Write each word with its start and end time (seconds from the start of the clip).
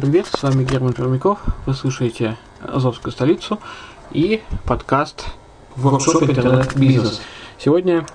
Всем 0.00 0.12
привет, 0.12 0.28
с 0.28 0.42
вами 0.42 0.64
Герман 0.64 0.94
Пермяков, 0.94 1.40
вы 1.66 1.74
слушаете 1.74 2.38
Азовскую 2.62 3.12
столицу 3.12 3.60
и 4.12 4.40
подкаст 4.64 5.26
Workshop 5.76 6.30
Интернет-бизнес. 6.30 7.20
Сегодня 7.58 8.06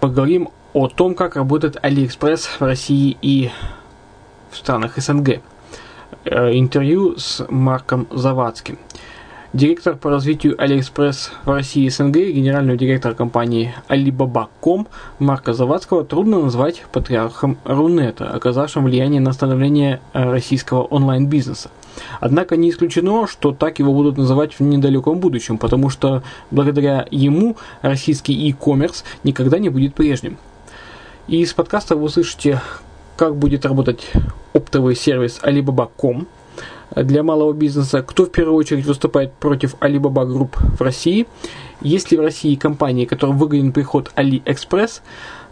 поговорим 0.00 0.50
о 0.74 0.88
том, 0.88 1.14
как 1.14 1.36
работает 1.36 1.78
Алиэкспресс 1.80 2.44
в 2.44 2.60
России 2.60 3.16
и 3.22 3.50
в 4.50 4.58
странах 4.58 4.98
СНГ. 4.98 5.40
Э, 6.26 6.52
интервью 6.52 7.16
с 7.16 7.46
Марком 7.48 8.06
Завадским– 8.10 8.78
Директор 9.54 9.94
по 9.94 10.10
развитию 10.10 10.60
Алиэкспресс 10.60 11.30
в 11.44 11.48
России 11.48 11.84
и 11.84 11.88
СНГ, 11.88 12.16
генерального 12.16 12.76
директора 12.76 13.14
компании 13.14 13.72
Alibaba.com 13.88 14.88
Марка 15.20 15.52
Завадского 15.52 16.04
трудно 16.04 16.40
назвать 16.40 16.84
патриархом 16.90 17.56
Рунета, 17.64 18.30
оказавшим 18.30 18.82
влияние 18.82 19.20
на 19.20 19.32
становление 19.32 20.00
э, 20.12 20.28
российского 20.28 20.82
онлайн-бизнеса. 20.82 21.70
Однако 22.18 22.56
не 22.56 22.68
исключено, 22.68 23.28
что 23.28 23.52
так 23.52 23.78
его 23.78 23.92
будут 23.94 24.16
называть 24.16 24.58
в 24.58 24.60
недалеком 24.60 25.20
будущем, 25.20 25.56
потому 25.56 25.88
что 25.88 26.24
благодаря 26.50 27.06
ему 27.12 27.56
российский 27.80 28.32
e-commerce 28.32 29.04
никогда 29.22 29.60
не 29.60 29.68
будет 29.68 29.94
прежним. 29.94 30.36
И 31.28 31.40
из 31.40 31.54
подкаста 31.54 31.94
вы 31.94 32.06
услышите, 32.06 32.60
как 33.16 33.36
будет 33.36 33.64
работать 33.64 34.10
оптовый 34.52 34.96
сервис 34.96 35.38
Alibaba.com– 35.44 36.26
для 36.94 37.22
малого 37.22 37.52
бизнеса, 37.52 38.02
кто 38.02 38.24
в 38.26 38.30
первую 38.30 38.56
очередь 38.56 38.86
выступает 38.86 39.32
против 39.32 39.74
Alibaba 39.80 40.26
Group 40.26 40.56
в 40.76 40.80
России, 40.80 41.26
есть 41.80 42.10
ли 42.10 42.18
в 42.18 42.20
России 42.20 42.54
компании, 42.54 43.04
которым 43.04 43.36
выгоден 43.36 43.72
приход 43.72 44.10
AliExpress, 44.16 45.00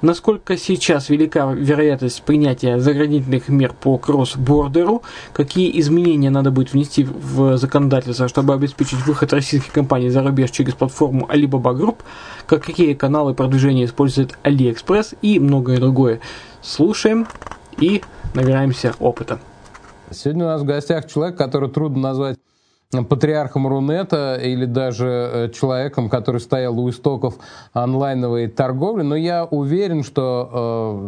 насколько 0.00 0.56
сейчас 0.56 1.08
велика 1.08 1.52
вероятность 1.52 2.22
принятия 2.22 2.78
заградительных 2.78 3.48
мер 3.48 3.72
по 3.72 3.98
кросс-бордеру, 3.98 5.02
какие 5.32 5.78
изменения 5.80 6.30
надо 6.30 6.50
будет 6.50 6.72
внести 6.72 7.04
в 7.04 7.56
законодательство, 7.56 8.28
чтобы 8.28 8.54
обеспечить 8.54 9.04
выход 9.06 9.32
российских 9.32 9.72
компаний 9.72 10.10
за 10.10 10.22
рубеж 10.22 10.50
через 10.50 10.74
платформу 10.74 11.26
Alibaba 11.26 11.76
Group, 11.76 11.96
как 12.46 12.64
какие 12.64 12.94
каналы 12.94 13.34
продвижения 13.34 13.84
использует 13.84 14.38
AliExpress 14.44 15.16
и 15.22 15.38
многое 15.38 15.78
другое. 15.78 16.20
Слушаем 16.62 17.26
и 17.78 18.02
набираемся 18.34 18.94
опыта. 19.00 19.40
Сегодня 20.12 20.44
у 20.44 20.48
нас 20.48 20.62
в 20.62 20.64
гостях 20.64 21.06
человек, 21.06 21.36
который 21.36 21.70
трудно 21.70 22.00
назвать 22.00 22.38
патриархом 23.08 23.66
Рунета 23.66 24.38
или 24.40 24.66
даже 24.66 25.06
э, 25.06 25.48
человеком, 25.50 26.10
который 26.10 26.40
стоял 26.40 26.78
у 26.78 26.90
истоков 26.90 27.36
онлайновой 27.72 28.48
торговли, 28.48 29.02
но 29.02 29.16
я 29.16 29.44
уверен, 29.44 30.04
что 30.04 30.50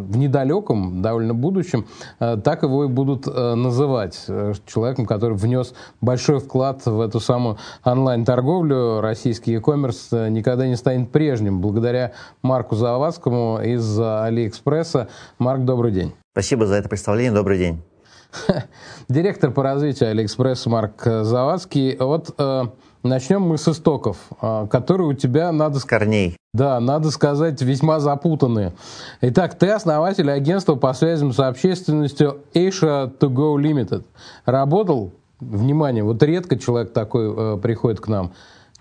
э, 0.09 0.13
в 0.13 0.17
недалеком, 0.17 1.03
довольно 1.03 1.35
будущем, 1.35 1.87
э, 2.21 2.39
так 2.43 2.63
его 2.63 2.85
и 2.85 2.89
будут 2.89 3.27
э, 3.27 3.55
называть. 3.55 4.25
Э, 4.29 4.55
человеком, 4.67 5.05
который 5.05 5.37
внес 5.37 5.75
большой 6.01 6.41
вклад 6.41 6.87
в 6.87 7.01
эту 7.01 7.21
самую 7.21 7.59
онлайн-торговлю. 7.85 9.01
Российский 9.01 9.53
e-commerce 9.53 10.09
э, 10.13 10.29
никогда 10.31 10.67
не 10.67 10.77
станет 10.77 11.11
прежним. 11.11 11.61
Благодаря 11.61 12.13
Марку 12.43 12.77
Завадскому 12.77 13.61
из 13.63 14.01
Алиэкспресса. 14.01 15.09
Марк, 15.39 15.65
добрый 15.65 15.93
день. 15.93 16.15
Спасибо 16.33 16.67
за 16.67 16.77
это 16.77 16.89
представление. 16.89 17.33
Добрый 17.33 17.59
день. 17.59 17.94
Директор 19.09 19.51
по 19.51 19.63
развитию 19.63 20.11
Алиэкспресс 20.11 20.67
Марк 20.67 21.03
Завадский. 21.05 21.97
Вот 21.99 22.35
э, 22.39 22.63
начнем 23.03 23.43
мы 23.43 23.59
с 23.59 23.69
истоков, 23.69 24.19
э, 24.41 24.67
которые 24.71 25.09
у 25.09 25.13
тебя 25.13 25.53
надо... 25.53 25.79
С 25.79 25.85
корней. 25.85 26.37
Да, 26.53 26.81
надо 26.81 27.11
сказать, 27.11 27.61
весьма 27.63 28.01
запутанные. 28.01 28.73
Итак, 29.21 29.57
ты 29.59 29.71
основатель 29.71 30.31
агентства 30.31 30.75
по 30.75 30.93
связям 30.93 31.33
с 31.33 31.41
общественностью 31.41 32.41
Asia 32.55 33.13
To 33.19 33.29
Go 33.29 33.57
Limited. 33.57 34.05
Работал, 34.45 35.13
внимание, 35.41 36.05
вот 36.05 36.23
редко 36.23 36.59
человек 36.59 36.93
такой 36.93 37.33
э, 37.37 37.59
приходит 37.59 38.01
к 38.01 38.09
нам, 38.09 38.33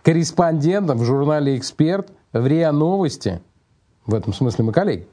корреспондентом 0.03 0.97
в 0.97 1.03
журнале 1.03 1.57
«Эксперт», 1.57 2.09
в 2.31 2.47
РИА 2.47 2.71
Новости, 2.71 3.41
в 4.07 4.15
этом 4.15 4.33
смысле 4.33 4.65
мы 4.65 4.73
коллеги, 4.73 5.07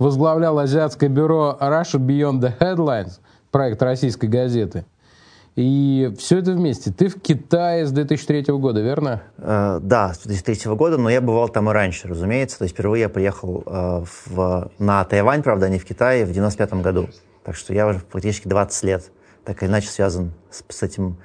возглавлял 0.00 0.58
азиатское 0.58 1.08
бюро 1.08 1.56
Russia 1.60 1.98
Beyond 1.98 2.40
the 2.40 2.58
Headlines– 2.58 3.20
проект 3.54 3.80
российской 3.84 4.26
газеты. 4.26 4.84
И 5.54 6.12
все 6.18 6.38
это 6.38 6.50
вместе. 6.54 6.90
Ты 6.90 7.06
в 7.06 7.20
Китае 7.20 7.86
с 7.86 7.92
2003 7.92 8.52
года, 8.54 8.80
верно? 8.80 9.22
Э, 9.38 9.78
да, 9.80 10.12
с 10.12 10.18
2003 10.26 10.74
года, 10.74 10.98
но 10.98 11.08
я 11.08 11.20
бывал 11.20 11.48
там 11.48 11.70
и 11.70 11.72
раньше, 11.72 12.08
разумеется. 12.08 12.58
То 12.58 12.64
есть 12.64 12.74
впервые 12.74 13.02
я 13.02 13.08
приехал 13.08 13.62
э, 13.64 14.04
в, 14.26 14.72
на 14.80 15.04
Тайвань, 15.04 15.44
правда, 15.44 15.66
а 15.66 15.68
не 15.68 15.78
в 15.78 15.84
Китае, 15.84 16.24
в 16.24 16.32
95 16.32 16.82
году. 16.82 17.08
Так 17.44 17.54
что 17.54 17.72
я 17.72 17.86
уже 17.86 18.00
практически 18.00 18.48
20 18.48 18.82
лет 18.82 19.12
так 19.44 19.62
или 19.62 19.70
иначе 19.70 19.86
связан 19.86 20.32
с, 20.50 20.64
с 20.68 20.82
этим 20.82 21.16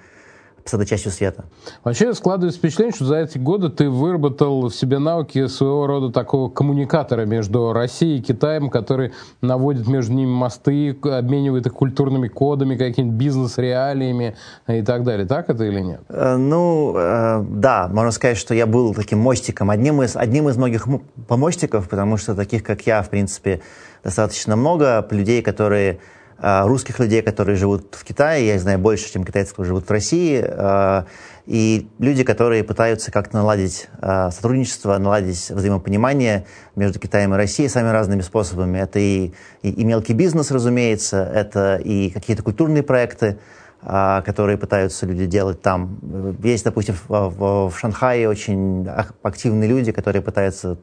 с 0.69 0.73
этой 0.73 0.85
частью 0.85 1.11
света. 1.11 1.45
Вообще 1.83 2.13
складывается 2.13 2.59
впечатление, 2.59 2.93
что 2.93 3.05
за 3.05 3.17
эти 3.17 3.37
годы 3.37 3.69
ты 3.69 3.89
выработал 3.89 4.69
в 4.69 4.75
себе 4.75 4.99
навыки 4.99 5.47
своего 5.47 5.87
рода 5.87 6.11
такого 6.11 6.49
коммуникатора 6.49 7.25
между 7.25 7.73
Россией 7.73 8.19
и 8.19 8.21
Китаем, 8.21 8.69
который 8.69 9.13
наводит 9.41 9.87
между 9.87 10.13
ними 10.13 10.29
мосты, 10.29 10.97
обменивает 11.03 11.65
их 11.65 11.73
культурными 11.73 12.27
кодами, 12.27 12.75
какими-то 12.75 13.15
бизнес-реалиями 13.15 14.35
и 14.67 14.81
так 14.81 15.03
далее. 15.03 15.25
Так 15.27 15.49
это 15.49 15.63
или 15.63 15.79
нет? 15.79 16.01
Э, 16.09 16.35
ну, 16.37 16.93
э, 16.95 17.43
да, 17.49 17.87
можно 17.87 18.11
сказать, 18.11 18.37
что 18.37 18.53
я 18.53 18.67
был 18.67 18.93
таким 18.93 19.19
мостиком, 19.19 19.69
одним 19.69 20.01
из, 20.03 20.15
одним 20.15 20.49
из 20.49 20.57
многих 20.57 20.87
помостиков, 21.27 21.89
потому 21.89 22.17
что 22.17 22.35
таких, 22.35 22.63
как 22.63 22.85
я, 22.85 23.01
в 23.01 23.09
принципе, 23.09 23.61
достаточно 24.03 24.55
много 24.55 25.05
людей, 25.11 25.41
которые 25.41 25.99
русских 26.41 26.99
людей, 26.99 27.21
которые 27.21 27.55
живут 27.55 27.95
в 27.95 28.03
Китае, 28.03 28.47
я 28.47 28.59
знаю 28.59 28.79
больше, 28.79 29.11
чем 29.11 29.23
китайцев, 29.23 29.53
которые 29.53 29.69
живут 29.69 29.87
в 29.87 29.91
России, 29.91 30.43
а, 30.47 31.05
и 31.45 31.89
люди, 31.99 32.23
которые 32.23 32.63
пытаются 32.63 33.11
как-то 33.11 33.37
наладить 33.37 33.89
а, 33.99 34.31
сотрудничество, 34.31 34.97
наладить 34.97 35.49
взаимопонимание 35.49 36.45
между 36.75 36.99
Китаем 36.99 37.33
и 37.33 37.37
Россией 37.37 37.67
самыми 37.67 37.91
разными 37.91 38.21
способами. 38.21 38.77
Это 38.77 38.99
и, 38.99 39.33
и, 39.63 39.69
и 39.69 39.83
мелкий 39.83 40.13
бизнес, 40.13 40.51
разумеется, 40.51 41.29
это 41.33 41.75
и 41.75 42.09
какие-то 42.09 42.43
культурные 42.43 42.83
проекты, 42.83 43.39
которые 43.81 44.57
пытаются 44.57 45.05
люди 45.05 45.25
делать 45.25 45.61
там. 45.61 46.35
Есть, 46.43 46.65
допустим, 46.65 46.95
в, 47.07 47.29
в, 47.29 47.69
в 47.69 47.79
Шанхае 47.79 48.27
очень 48.27 48.85
активные 49.23 49.69
люди, 49.69 49.93
которые 49.93 50.21
пытаются 50.21 50.77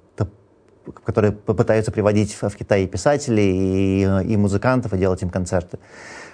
которые 1.05 1.33
попытаются 1.33 1.93
приводить 1.93 2.37
в 2.41 2.51
Китай 2.51 2.87
писателей, 2.87 4.03
и, 4.03 4.33
и 4.33 4.37
музыкантов, 4.37 4.93
и 4.93 4.99
делать 4.99 5.23
им 5.23 5.31
концерты. 5.31 5.79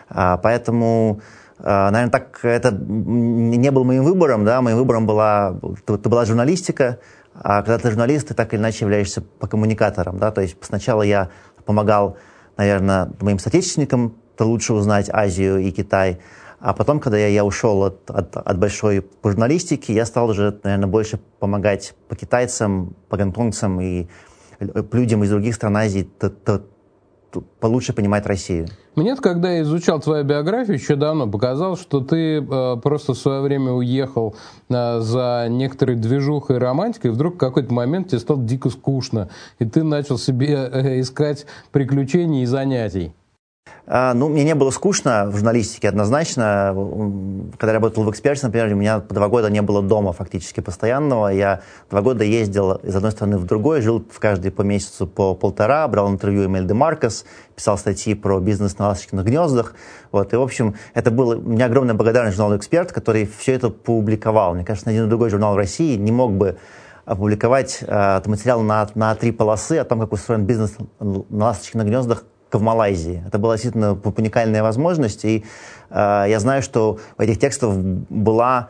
А, 0.09 0.37
поэтому, 0.37 1.21
а, 1.59 1.91
наверное, 1.91 2.13
так 2.13 2.45
это 2.45 2.71
не 2.73 3.71
был 3.71 3.85
моим 3.85 4.05
выбором, 4.05 4.45
да, 4.45 4.61
моим 4.61 4.77
выбором 4.77 5.07
была, 5.07 5.57
это 5.87 6.09
была 6.09 6.25
журналистика, 6.25 6.99
а 7.35 7.63
когда 7.63 7.79
ты 7.79 7.91
журналист, 7.91 8.29
ты 8.29 8.35
так 8.35 8.53
или 8.53 8.61
иначе 8.61 8.85
являешься 8.85 9.23
по 9.23 9.47
коммуникаторам, 9.47 10.19
да, 10.19 10.31
то 10.31 10.43
есть 10.43 10.57
сначала 10.61 11.03
я 11.03 11.31
помогал, 11.65 12.17
наверное, 12.57 13.11
моим 13.21 13.39
соотечественникам 13.39 14.17
лучше 14.39 14.75
узнать 14.75 15.09
Азию 15.11 15.59
и 15.59 15.71
Китай, 15.71 16.21
а 16.63 16.75
потом, 16.75 17.01
когда 17.01 17.19
я, 17.19 17.27
я 17.27 17.45
ушел 17.45 17.83
от, 17.83 18.09
от, 18.09 18.37
от 18.37 18.59
большой 18.59 19.05
журналистики, 19.25 19.91
я 19.91 20.07
стал 20.07 20.31
уже, 20.31 20.61
наверное, 20.63 20.87
больше 20.87 21.19
помогать 21.41 21.93
по 22.09 22.15
китайцам, 22.15 22.95
по 23.09 23.17
гонконгцам 23.17 23.81
и 23.81 24.07
людям 24.93 25.25
из 25.25 25.31
других 25.31 25.55
стран 25.55 25.77
Азии 25.77 26.09
то, 26.19 26.31
то 26.31 26.63
получше 27.61 27.93
понимать 27.93 28.27
Россию. 28.27 28.69
Мне, 28.95 29.17
когда 29.17 29.51
я 29.53 29.63
изучал 29.63 30.01
твою 30.01 30.25
биографию, 30.25 30.77
еще 30.77 30.97
давно 30.97 31.27
показалось, 31.27 31.81
что 31.81 32.01
ты 32.01 32.39
э, 32.39 32.77
просто 32.83 33.15
в 33.15 33.19
свое 33.19 33.41
время 33.41 33.73
уехал 33.73 34.37
э, 34.69 35.01
за 35.01 35.47
некоторой 35.49 35.97
движухой 35.97 36.57
и 36.57 36.59
романтикой, 36.59 37.11
и 37.11 37.15
вдруг 37.15 37.35
в 37.35 37.39
какой-то 37.39 37.73
момент 37.73 38.09
тебе 38.09 38.19
стало 38.19 38.43
дико 38.43 38.69
скучно, 38.69 39.31
и 39.59 39.65
ты 39.65 39.83
начал 39.83 40.19
себе 40.19 40.69
э, 40.71 41.01
искать 41.01 41.47
приключений 41.71 42.43
и 42.43 42.47
занятий. 42.47 43.15
А, 43.87 44.15
ну, 44.15 44.29
мне 44.29 44.45
не 44.45 44.55
было 44.55 44.71
скучно 44.71 45.27
в 45.27 45.37
журналистике 45.37 45.89
однозначно. 45.89 46.73
Когда 47.59 47.73
я 47.73 47.75
работал 47.75 48.05
в 48.05 48.11
«Эксперте», 48.11 48.47
например, 48.47 48.73
у 48.73 48.77
меня 48.77 49.01
по 49.01 49.15
два 49.15 49.29
года 49.29 49.51
не 49.51 49.61
было 49.61 49.83
дома 49.83 50.13
фактически 50.13 50.61
постоянного. 50.61 51.29
Я 51.29 51.63
два 51.91 52.01
года 52.01 52.25
ездил 52.25 52.73
из 52.77 52.95
одной 52.95 53.11
страны 53.11 53.39
в 53.39 53.45
другой, 53.45 53.81
жил 53.81 54.05
в 54.09 54.19
каждый 54.21 54.53
по 54.53 54.63
месяцу 54.63 55.07
по 55.07 55.35
полтора, 55.35 55.87
брал 55.89 56.11
интервью 56.11 56.47
Эмиль 56.47 56.67
де 56.67 56.75
Маркос, 56.75 57.25
писал 57.57 57.77
статьи 57.77 58.15
про 58.15 58.39
бизнес 58.39 58.79
на 58.79 58.89
ласточкиных 58.89 59.27
гнездах. 59.27 59.75
Вот. 60.13 60.33
И, 60.33 60.37
в 60.37 60.43
общем, 60.43 60.77
это 60.95 61.11
было... 61.11 61.37
У 61.37 61.41
меня 61.41 61.67
огромная 61.67 61.95
благодарность 61.95 62.37
журналу 62.37 62.57
«Эксперт», 62.57 62.93
который 62.93 63.29
все 63.39 63.53
это 63.53 63.69
публиковал. 63.69 64.55
Мне 64.55 64.65
кажется, 64.65 64.91
ни 64.91 64.95
один 64.95 65.09
другой 65.09 65.29
журнал 65.29 65.55
в 65.55 65.57
России 65.57 65.97
не 65.97 66.13
мог 66.13 66.33
бы 66.33 66.57
опубликовать 67.05 67.81
э, 67.83 68.23
материал 68.27 68.63
на, 68.63 68.89
на 68.95 69.15
три 69.17 69.33
полосы 69.33 69.79
о 69.79 69.85
том, 69.85 69.99
как 69.99 70.13
устроен 70.13 70.47
бизнес 70.47 70.77
на 71.01 71.47
ласточкиных 71.47 71.87
гнездах 71.89 72.25
в 72.59 72.63
Малайзии. 72.63 73.23
Это 73.27 73.39
была 73.39 73.55
действительно 73.55 73.93
уникальная 73.93 74.63
возможность, 74.63 75.25
и 75.25 75.45
э, 75.91 76.25
я 76.29 76.41
знаю, 76.41 76.63
что 76.63 76.99
в 77.17 77.21
этих 77.21 77.39
текстах 77.39 77.75
была, 77.75 78.69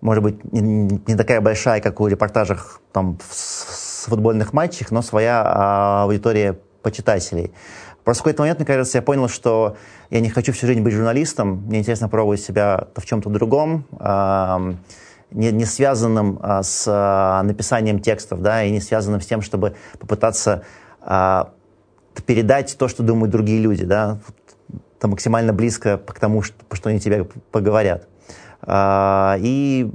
может 0.00 0.22
быть, 0.22 0.52
не, 0.52 1.00
не 1.06 1.16
такая 1.16 1.40
большая, 1.40 1.80
как 1.80 2.00
у 2.00 2.06
репортажах 2.06 2.80
там, 2.92 3.18
с, 3.30 4.02
с 4.02 4.04
футбольных 4.06 4.52
матчах, 4.52 4.90
но 4.90 5.02
своя 5.02 5.42
э, 5.42 6.02
аудитория 6.04 6.58
почитателей. 6.82 7.52
Просто 8.04 8.22
в 8.22 8.24
какой-то 8.24 8.42
момент, 8.42 8.58
мне 8.58 8.66
кажется, 8.66 8.98
я 8.98 9.02
понял, 9.02 9.28
что 9.28 9.76
я 10.10 10.20
не 10.20 10.30
хочу 10.30 10.52
всю 10.52 10.66
жизнь 10.66 10.80
быть 10.80 10.94
журналистом, 10.94 11.64
мне 11.66 11.80
интересно 11.80 12.08
пробовать 12.08 12.40
себя 12.40 12.88
в 12.96 13.04
чем-то 13.04 13.28
другом, 13.28 13.84
э, 13.98 14.74
не, 15.30 15.52
не 15.52 15.64
связанным 15.64 16.40
э, 16.42 16.62
с 16.62 16.86
э, 16.86 17.46
написанием 17.46 18.00
текстов, 18.00 18.42
да, 18.42 18.64
и 18.64 18.70
не 18.70 18.80
связанным 18.80 19.20
с 19.20 19.26
тем, 19.26 19.42
чтобы 19.42 19.76
попытаться 19.98 20.62
э, 21.02 21.44
передать 22.26 22.76
то, 22.78 22.88
что 22.88 23.02
думают 23.02 23.30
другие 23.30 23.60
люди, 23.60 23.84
да, 23.84 24.18
это 24.98 25.08
максимально 25.08 25.52
близко 25.52 25.98
к 25.98 26.18
тому, 26.18 26.42
что, 26.42 26.56
что 26.72 26.90
они 26.90 27.00
тебе 27.00 27.26
поговорят. 27.50 28.06
А, 28.62 29.36
и 29.40 29.90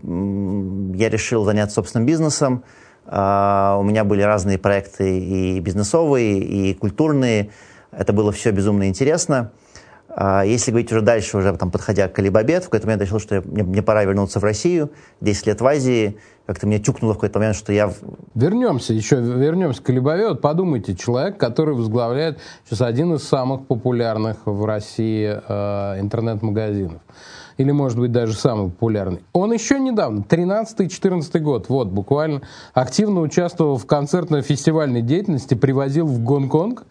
я 0.96 1.10
решил 1.10 1.46
заняться 1.46 1.76
собственным 1.76 2.08
бизнесом. 2.08 2.64
А, 3.06 3.78
у 3.80 3.84
меня 3.84 4.04
были 4.04 4.24
разные 4.24 4.58
проекты 4.58 5.20
и 5.20 5.60
бизнесовые, 5.60 6.40
и 6.40 6.74
культурные. 6.74 7.52
Это 7.92 8.14
было 8.14 8.32
все 8.32 8.52
безумно 8.52 8.88
интересно. 8.90 9.52
А, 10.16 10.44
если 10.44 10.72
говорить 10.72 10.92
уже 10.92 11.02
дальше, 11.02 11.38
уже 11.38 11.56
там, 11.58 11.70
подходя 11.70 12.08
к 12.08 12.18
Алибабе, 12.18 12.62
в 12.62 12.66
какой-то 12.66 12.88
момент 12.88 13.02
я 13.02 13.06
решил, 13.06 13.20
что 13.20 13.42
мне, 13.46 13.64
мне 13.64 13.84
пора 13.84 14.04
вернуться 14.06 14.40
в 14.40 14.44
Россию. 14.44 14.92
10 15.22 15.48
лет 15.48 15.62
в 15.62 15.68
Азии– 15.68 16.18
как-то 16.46 16.68
мне 16.68 16.80
тюкнуло 16.80 17.14
в 17.14 17.18
какой-то 17.18 17.40
момент, 17.40 17.56
что 17.56 17.74
я... 17.74 17.92
Вернемся 18.36 18.94
еще, 18.94 19.20
вернемся 19.20 19.82
к 19.82 19.90
Алибабе. 19.90 20.28
Вот 20.28 20.42
подумайте, 20.42 20.96
человек, 20.96 21.38
который 21.38 21.74
возглавляет 21.74 22.40
сейчас 22.66 22.82
один 22.82 23.16
из 23.16 23.24
самых 23.24 23.66
популярных 23.66 24.38
в 24.46 24.64
России 24.66 25.42
э, 25.48 26.00
интернет-магазинов. 26.00 27.02
Или, 27.58 27.72
может 27.72 27.98
быть, 27.98 28.12
даже 28.12 28.34
самый 28.34 28.70
популярный. 28.70 29.24
Он 29.34 29.54
еще 29.54 29.80
недавно, 29.80 30.20
13-14 30.20 31.40
год, 31.40 31.70
вот, 31.70 31.88
буквально, 31.88 32.42
активно 32.74 33.22
участвовал 33.22 33.78
в 33.78 33.88
концертно-фестивальной 33.88 35.02
деятельности, 35.02 35.56
привозил 35.56 36.06
в 36.06 36.22
Гонконг 36.22 36.86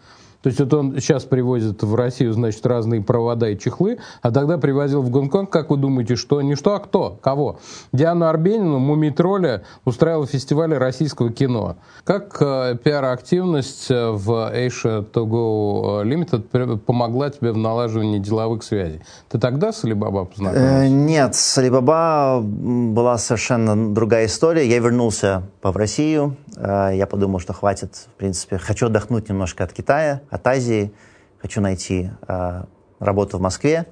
то 0.44 0.48
есть 0.48 0.60
вот 0.60 0.74
он 0.74 1.00
сейчас 1.00 1.24
привозит 1.24 1.82
в 1.82 1.94
Россию, 1.94 2.34
значит, 2.34 2.66
разные 2.66 3.00
провода 3.00 3.48
и 3.48 3.58
чехлы, 3.58 3.96
а 4.20 4.30
тогда 4.30 4.58
привозил 4.58 5.00
в 5.00 5.08
Гонконг, 5.08 5.48
как 5.48 5.70
вы 5.70 5.78
думаете, 5.78 6.16
что? 6.16 6.42
Не 6.42 6.54
что, 6.54 6.74
а 6.74 6.80
кто? 6.80 7.18
Кого? 7.22 7.60
Диану 7.92 8.26
Арбенину, 8.26 8.78
Мумитроля 8.78 9.62
устраивал 9.86 10.26
фестиваль 10.26 10.74
российского 10.74 11.32
кино. 11.32 11.76
Как 12.04 12.36
э, 12.40 12.76
пиар-активность 12.76 13.90
э, 13.90 14.10
в 14.10 14.52
Asia 14.54 15.10
to 15.10 15.24
Go 15.24 16.02
э, 16.02 16.08
Limited 16.08 16.76
помогла 16.76 17.30
тебе 17.30 17.52
в 17.52 17.56
налаживании 17.56 18.18
деловых 18.18 18.64
связей? 18.64 19.00
Ты 19.30 19.38
тогда 19.38 19.72
с 19.72 19.82
Алибаба 19.82 20.26
познакомился? 20.26 20.84
Э, 20.84 20.88
нет, 20.88 21.34
с 21.36 21.56
Алибаба 21.56 22.42
была 22.42 23.16
совершенно 23.16 23.94
другая 23.94 24.26
история. 24.26 24.68
Я 24.68 24.78
вернулся 24.78 25.44
в 25.62 25.74
Россию. 25.74 26.36
Э, 26.56 26.90
я 26.94 27.06
подумал, 27.06 27.40
что 27.40 27.54
хватит, 27.54 27.94
в 27.94 28.18
принципе, 28.18 28.58
хочу 28.58 28.86
отдохнуть 28.86 29.30
немножко 29.30 29.64
от 29.64 29.72
Китая, 29.72 30.20
от 30.34 30.46
Азии, 30.48 30.92
хочу 31.38 31.60
найти 31.60 32.10
э, 32.26 32.64
работу 32.98 33.38
в 33.38 33.40
Москве, 33.40 33.86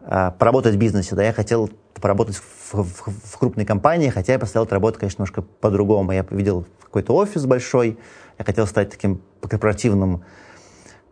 э, 0.00 0.32
поработать 0.36 0.74
в 0.74 0.78
бизнесе. 0.78 1.14
Да, 1.14 1.22
я 1.22 1.32
хотел 1.32 1.70
поработать 1.94 2.36
в, 2.36 2.74
в, 2.74 3.32
в 3.32 3.38
крупной 3.38 3.64
компании, 3.64 4.10
хотя 4.10 4.32
я 4.32 4.38
поставил 4.38 4.66
работу, 4.68 4.98
конечно, 4.98 5.22
немножко 5.22 5.42
по-другому. 5.42 6.10
Я 6.10 6.26
видел 6.30 6.66
какой-то 6.82 7.14
офис 7.14 7.46
большой, 7.46 7.98
я 8.38 8.44
хотел 8.44 8.66
стать 8.66 8.90
таким 8.90 9.22
корпоративным 9.40 10.24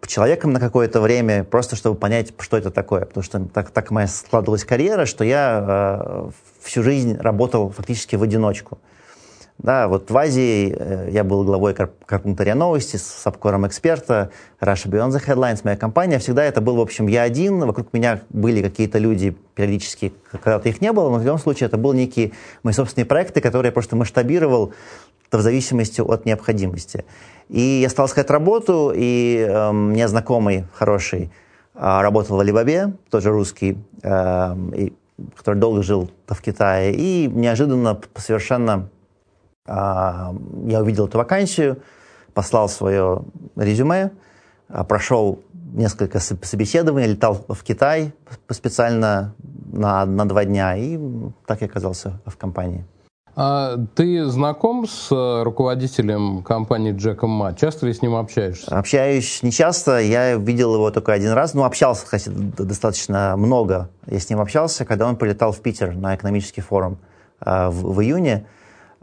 человеком 0.07 0.53
на 0.53 0.61
какое-то 0.61 1.01
время, 1.01 1.45
просто 1.45 1.77
чтобы 1.77 1.97
понять, 1.97 2.35
что 2.39 2.57
это 2.57 2.71
такое. 2.71 3.05
Потому 3.05 3.25
что 3.25 3.45
так, 3.47 3.71
так 3.71 3.91
моя 3.91 4.09
складывалась 4.09 4.65
карьера, 4.65 5.07
что 5.07 5.25
я 5.25 5.65
э, 5.67 6.31
всю 6.63 6.83
жизнь 6.83 7.17
работал 7.17 7.71
фактически 7.71 8.17
в 8.17 8.23
одиночку. 8.23 8.79
Да, 9.59 9.87
вот 9.87 10.11
в 10.11 10.19
Азии 10.19 10.75
э, 10.77 11.11
я 11.13 11.23
был 11.23 11.45
главой 11.45 11.75
корпунктаря 11.75 12.57
новости 12.57 12.97
с 12.97 13.25
обкором 13.25 13.67
эксперта, 13.67 14.31
Russia 14.61 14.89
Beyond 14.91 15.11
the 15.11 15.25
Headlines, 15.25 15.61
моя 15.63 15.77
компания. 15.77 16.19
Всегда 16.19 16.45
это 16.45 16.61
был, 16.61 16.77
в 16.77 16.81
общем, 16.81 17.07
я 17.07 17.23
один, 17.23 17.61
вокруг 17.61 17.93
меня 17.93 18.21
были 18.31 18.63
какие-то 18.63 18.99
люди 18.99 19.37
периодически, 19.55 20.13
когда-то 20.33 20.69
их 20.69 20.81
не 20.81 20.93
было, 20.93 21.09
но 21.09 21.19
в 21.19 21.25
любом 21.25 21.39
случае 21.39 21.69
это 21.69 21.79
были 21.79 21.99
некие 21.99 22.33
мои 22.65 22.75
собственные 22.75 23.07
проекты, 23.07 23.41
которые 23.41 23.69
я 23.69 23.73
просто 23.73 23.95
масштабировал 23.95 24.73
в 25.31 25.41
зависимости 25.41 26.01
от 26.01 26.27
необходимости. 26.27 27.05
И 27.49 27.61
я 27.61 27.89
стал 27.89 28.07
искать 28.07 28.31
работу, 28.31 28.93
и 28.95 29.47
э, 29.49 29.73
мне 29.73 30.09
знакомый 30.09 30.65
хороший 30.75 31.31
э, 31.75 32.01
работал 32.01 32.37
в 32.37 32.41
Алибабе, 32.41 32.95
тоже 33.09 33.31
русский, 33.31 33.79
э, 34.03 34.57
и, 34.75 34.93
который 35.37 35.61
долго 35.61 35.83
жил 35.85 36.11
в 36.27 36.43
Китае, 36.43 36.93
и 36.93 37.29
неожиданно 37.29 38.01
совершенно 38.17 38.89
я 39.67 40.33
увидел 40.81 41.07
эту 41.07 41.19
вакансию, 41.19 41.83
послал 42.35 42.69
свое 42.69 43.23
резюме, 43.57 44.11
а, 44.69 44.85
прошел 44.85 45.41
несколько 45.73 46.21
собеседований, 46.21 47.09
летал 47.09 47.45
в 47.49 47.63
Китай 47.65 48.13
специально, 48.51 49.35
на, 49.73 50.05
на 50.05 50.29
два 50.29 50.45
дня, 50.45 50.77
и 50.77 50.99
так 51.47 51.63
я 51.63 51.67
оказался 51.67 52.21
в 52.27 52.37
компании. 52.37 52.85
А 53.37 53.77
ты 53.97 54.27
знаком 54.27 54.87
с 54.87 55.11
э, 55.11 55.43
руководителем 55.43 56.45
компании 56.45 56.93
Джеком 56.93 57.31
Ма? 57.31 57.53
Часто 57.55 57.87
ли 57.87 57.93
с 57.93 58.01
ним 58.01 58.15
общаешься? 58.15 58.79
Общаюсь 58.79 59.43
не 59.43 59.51
часто. 59.51 59.99
Я 59.99 60.37
видел 60.37 60.75
его 60.75 60.93
только 60.93 61.13
один 61.13 61.33
раз. 61.33 61.53
Ну, 61.53 61.65
общался, 61.65 62.05
кстати, 62.05 62.29
достаточно 62.29 63.35
много. 63.37 63.91
Я 64.07 64.21
с 64.21 64.31
ним 64.31 64.41
общался, 64.41 64.85
когда 64.85 65.09
он 65.09 65.17
прилетал 65.17 65.51
в 65.51 65.61
Питер 65.61 65.97
на 65.97 66.15
экономический 66.15 66.61
форум 66.61 66.99
э, 67.45 67.71
в, 67.71 67.95
в 67.95 68.01
июне. 68.03 68.47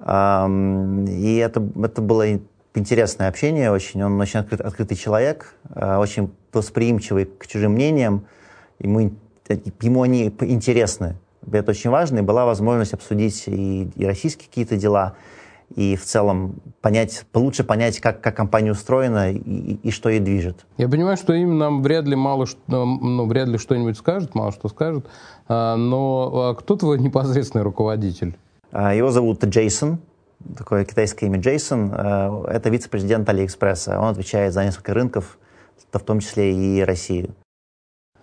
И 0.04 1.36
это, 1.38 1.64
это 1.84 2.02
было 2.02 2.40
интересное 2.74 3.28
общение 3.28 3.72
очень. 3.72 4.02
Он 4.04 4.20
очень 4.20 4.40
открыт, 4.40 4.62
открытый 4.62 4.98
человек, 4.98 5.54
э, 5.76 5.98
очень 5.98 6.32
восприимчивый 6.52 7.26
к 7.26 7.46
чужим 7.46 7.74
мнениям. 7.74 8.26
Ему, 8.80 9.12
ему 9.48 10.02
они 10.02 10.34
интересны 10.40 11.18
это 11.52 11.72
очень 11.72 11.90
важно, 11.90 12.20
и 12.20 12.22
была 12.22 12.46
возможность 12.46 12.94
обсудить 12.94 13.44
и, 13.48 13.90
и 13.96 14.06
российские 14.06 14.48
какие-то 14.48 14.78
дела, 14.78 15.16
и 15.76 15.96
в 15.96 16.04
целом 16.04 16.56
понять, 16.82 17.26
получше 17.32 17.64
понять, 17.64 18.00
как, 18.00 18.22
как 18.22 18.36
компания 18.36 18.72
устроена 18.72 19.32
и, 19.32 19.38
и, 19.38 19.80
и 19.84 19.92
что 19.92 20.10
ей 20.10 20.20
движет. 20.20 20.66
Я 20.78 20.90
понимаю, 20.90 21.18
что 21.18 21.34
им 21.34 21.58
нам 21.58 21.82
вряд 21.82 22.06
ли 22.06 22.16
мало 22.16 22.46
ну, 22.68 23.26
вряд 23.26 23.48
ли 23.48 23.58
что-нибудь 23.58 23.98
скажет, 23.98 24.36
мало 24.36 24.52
что 24.52 24.68
скажет, 24.68 25.06
а, 25.48 25.78
но 25.78 26.50
а 26.50 26.56
кто 26.56 26.76
твой 26.76 27.00
непосредственный 27.02 27.64
руководитель? 27.64 28.36
А, 28.72 28.94
его 28.94 29.12
зовут 29.12 29.44
Джейсон, 29.44 30.00
такое 30.58 30.86
китайское 30.86 31.30
имя 31.30 31.40
Джейсон. 31.40 31.94
Это 31.94 32.70
вице-президент 32.70 33.28
Алиэкспресса. 33.30 34.00
Он 34.00 34.08
отвечает 34.08 34.54
за 34.54 34.64
несколько 34.64 34.94
рынков, 34.94 35.38
в 35.92 36.00
том 36.00 36.20
числе 36.20 36.54
и 36.54 36.82
Россию. 36.82 37.36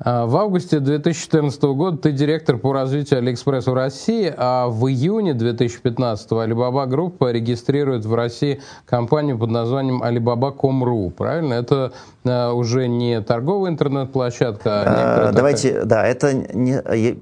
А, 0.01 0.27
в 0.27 0.37
августе 0.37 0.79
2014 0.79 1.63
года 1.63 1.99
ты 1.99 2.13
директор 2.13 2.57
по 2.57 2.73
развитию 2.73 3.19
Алиэкспресс 3.19 3.67
в 3.67 3.75
России, 3.75 4.33
а 4.37 4.69
в 4.69 4.87
июне 4.89 5.35
2015 5.35 6.31
Alibaba 6.31 6.87
Group 6.87 7.31
регистрирует 7.33 8.05
в 8.05 8.15
России 8.15 8.61
компанию 8.87 9.39
под 9.39 9.51
названием 9.51 10.03
Alibaba.com.ru, 10.03 11.11
правильно? 11.11 11.55
Это 11.55 11.93
а, 12.25 12.53
уже 12.53 12.87
не 12.87 13.21
торговая 13.21 13.73
интернет-площадка, 13.73 14.71
а, 14.71 15.29
а 15.29 15.33
Давайте, 15.33 15.71
такая... 15.71 15.85
да, 15.87 16.07
это 16.07 16.33
не, 16.33 16.75
э, 16.75 17.17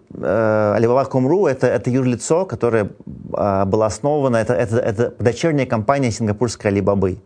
Alibaba.com.ru 0.78 1.48
это, 1.48 1.68
это 1.68 1.90
юрлицо, 1.90 2.44
которое 2.44 2.90
было 3.06 3.86
основано, 3.86 4.36
это, 4.36 4.52
это, 4.52 4.76
это 4.76 5.14
дочерняя 5.18 5.66
компания 5.66 6.10
сингапурской 6.10 6.70
Alibaba. 6.70 7.16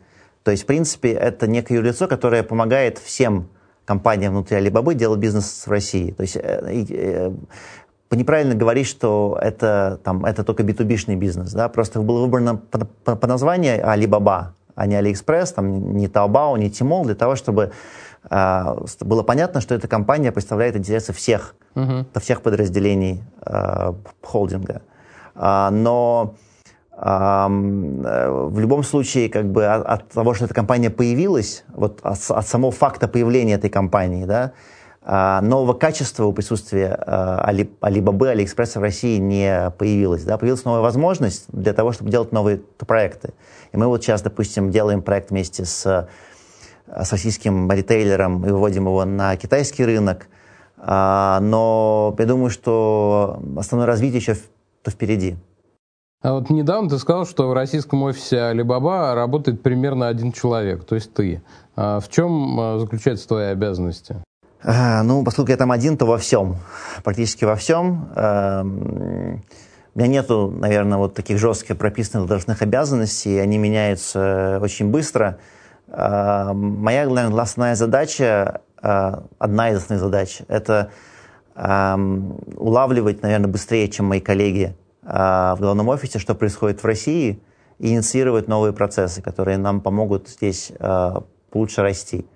То 0.45 0.53
есть, 0.53 0.63
в 0.63 0.67
принципе, 0.67 1.11
это 1.11 1.47
некое 1.47 1.75
юрлицо, 1.75 2.07
которое 2.07 2.43
помогает 2.43 2.99
всем 2.99 3.49
компания 3.91 4.31
внутри 4.31 4.57
Alibaba 4.57 4.95
делает 4.95 5.19
бизнес 5.19 5.67
в 5.67 5.71
России. 5.71 6.13
То 6.13 6.23
есть 6.23 6.37
э, 6.37 6.85
э, 6.91 7.33
неправильно 8.13 8.55
говорить, 8.55 8.87
что 8.87 9.37
это, 9.43 9.99
там, 10.05 10.25
это 10.25 10.45
только 10.45 10.63
B2B-шный 10.63 11.17
бизнес. 11.17 11.53
Да? 11.53 11.69
Просто 11.69 12.01
было 12.01 12.21
выбрано 12.21 12.55
по, 12.55 12.87
по, 13.05 13.17
по 13.17 13.27
названию 13.27 13.85
Alibaba, 13.85 14.53
а 14.77 14.87
не 14.87 14.95
AliExpress, 14.95 15.55
там, 15.57 15.97
не 15.97 16.07
Taobao, 16.07 16.57
не 16.57 16.69
Tmall, 16.69 17.05
для 17.05 17.17
того, 17.17 17.35
чтобы 17.35 17.73
э, 18.31 18.77
было 19.01 19.25
понятно, 19.25 19.61
что 19.61 19.75
эта 19.75 19.89
компания 19.89 20.31
представляет 20.31 20.77
интересы 20.77 21.13
всех, 21.13 21.57
uh-huh. 21.75 22.05
всех 22.21 22.43
подразделений 22.43 23.25
э, 23.45 23.93
холдинга. 24.23 24.83
А, 25.35 25.71
но 25.73 26.35
Э, 26.35 26.50
в 27.03 28.59
любом 28.59 28.83
случае, 28.83 29.31
как 29.31 29.51
бы 29.51 29.65
от, 29.65 30.09
того, 30.09 30.35
что 30.35 30.45
эта 30.45 30.53
компания 30.53 30.91
появилась, 30.91 31.65
вот 31.69 32.01
от, 32.03 32.19
от 32.29 32.47
самого 32.47 32.73
факта 32.73 33.09
появления 33.09 33.55
этой 33.55 33.71
компании, 33.71 34.27
да, 34.27 34.53
а, 35.03 35.41
нового 35.41 35.73
качества 35.73 36.25
у 36.27 36.33
присутствия 36.33 36.95
а, 37.07 37.43
Али, 37.47 37.71
Алибабы, 37.81 38.29
Алиэкспресса 38.29 38.81
в 38.81 38.83
России 38.83 39.17
не 39.17 39.73
появилось. 39.79 40.25
Да? 40.25 40.37
Появилась 40.37 40.65
новая 40.65 40.83
возможность 40.83 41.47
для 41.49 41.73
того, 41.73 41.93
чтобы 41.93 42.11
делать 42.11 42.33
новые 42.33 42.59
проекты. 42.59 43.33
И 43.73 43.79
мы 43.79 43.87
вот 43.87 44.03
сейчас, 44.03 44.21
допустим, 44.21 44.71
делаем 44.71 45.01
проект 45.01 45.31
вместе 45.31 45.65
с, 45.65 46.07
с 46.87 47.13
российским 47.13 47.71
ритейлером 47.73 48.45
и 48.45 48.51
выводим 48.51 48.87
его 48.87 49.05
на 49.07 49.37
китайский 49.37 49.85
рынок. 49.85 50.27
Но 50.77 52.17
я 52.19 52.25
думаю, 52.25 52.49
что 52.49 53.43
основное 53.59 53.87
развитие 53.87 54.21
еще 54.21 54.37
впереди. 54.87 55.37
А 56.23 56.35
вот 56.35 56.51
недавно 56.51 56.91
ты 56.91 56.99
сказал, 56.99 57.25
что 57.25 57.49
в 57.49 57.55
российском 57.55 58.03
офисе 58.03 58.37
Alibaba 58.37 59.15
работает 59.15 59.63
примерно 59.63 60.09
один 60.09 60.33
человек, 60.33 60.85
то 60.85 60.95
есть 60.95 61.15
ты. 61.15 61.41
А 61.77 61.99
в 61.99 62.11
чем 62.11 62.61
а, 62.61 62.79
заключаются 62.79 63.27
твои 63.27 63.47
обязанности? 63.47 64.17
А, 64.63 65.03
ну, 65.03 65.25
поскольку 65.25 65.51
я 65.51 65.57
там 65.57 65.73
один, 65.73 65.97
то 65.97 66.05
во 66.05 66.19
всем. 66.19 66.57
Практически 67.05 67.47
во 67.47 67.57
всем. 67.57 68.11
А, 68.15 68.63
у 68.63 69.99
меня 69.99 70.09
нету, 70.09 70.51
наверное, 70.51 70.99
вот 70.99 71.15
таких 71.15 71.39
жестких 71.39 71.79
прописанных 71.79 72.29
должностных 72.29 72.61
обязанностей. 72.61 73.39
Они 73.39 73.57
меняются 73.57 74.59
очень 74.63 74.91
быстро. 74.91 75.39
Моя, 75.89 77.09
наверное, 77.09 77.41
основная 77.41 77.75
задача, 77.75 78.61
одна 78.77 79.71
из 79.71 79.79
основных 79.79 80.01
задач, 80.05 80.43
это 80.47 80.93
улавливать, 81.57 83.23
наверное, 83.23 83.49
быстрее, 83.49 83.89
чем 83.89 84.07
мои 84.07 84.21
коллеги, 84.21 84.77
в 85.03 85.57
главном 85.59 85.89
офисе, 85.89 86.19
что 86.19 86.35
происходит 86.35 86.83
в 86.83 86.87
России, 86.87 87.41
и 87.81 87.95
инициировать 87.95 88.47
новые 88.47 88.73
процессы, 88.75 89.23
которые 89.23 89.57
нам 89.57 89.81
помогут 89.81 90.29
здесь 90.29 90.71
а, 90.79 91.25
лучше 91.53 91.81
расти, 91.81 92.27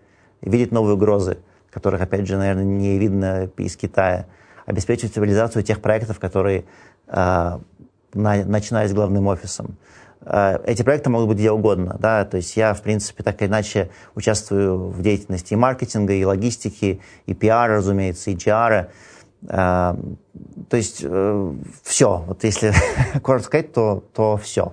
видеть 0.41 0.73
новые 0.73 0.95
угрозы, 0.95 1.39
которых, 1.71 2.01
опять 2.01 2.27
же, 2.27 2.39
наверное, 2.39 2.65
не 2.65 2.99
видно 2.99 3.51
из 3.59 3.77
Китая, 3.77 4.27
обеспечивать 4.65 5.17
реализацию 5.17 5.63
тех 5.63 5.83
проектов, 5.83 6.19
которые 6.19 6.65
а, 7.07 7.61
начинают 8.15 8.91
с 8.91 8.95
главным 8.95 9.27
офисом. 9.27 9.77
Эти 10.25 10.83
проекты 10.83 11.11
могут 11.11 11.29
быть 11.29 11.37
где 11.37 11.51
угодно, 11.51 11.99
да, 12.01 12.25
то 12.25 12.39
есть 12.39 12.57
я, 12.57 12.73
в 12.73 12.81
принципе, 12.81 13.23
так 13.23 13.43
или 13.43 13.49
иначе 13.49 13.91
участвую 14.15 14.89
в 14.89 15.03
деятельности 15.03 15.53
и 15.53 15.57
маркетинга, 15.57 16.15
и 16.15 16.25
логистики, 16.25 17.03
и 17.27 17.35
пиара, 17.35 17.77
разумеется, 17.77 18.31
и 18.31 18.35
GR, 18.35 18.87
то 19.47 20.77
есть 20.77 21.01
э, 21.03 21.55
все. 21.83 22.25
Вот 22.27 22.45
если 22.45 22.73
коротко 23.23 23.47
сказать, 23.47 23.73
то, 23.73 24.03
то 24.15 24.37
все. 24.37 24.73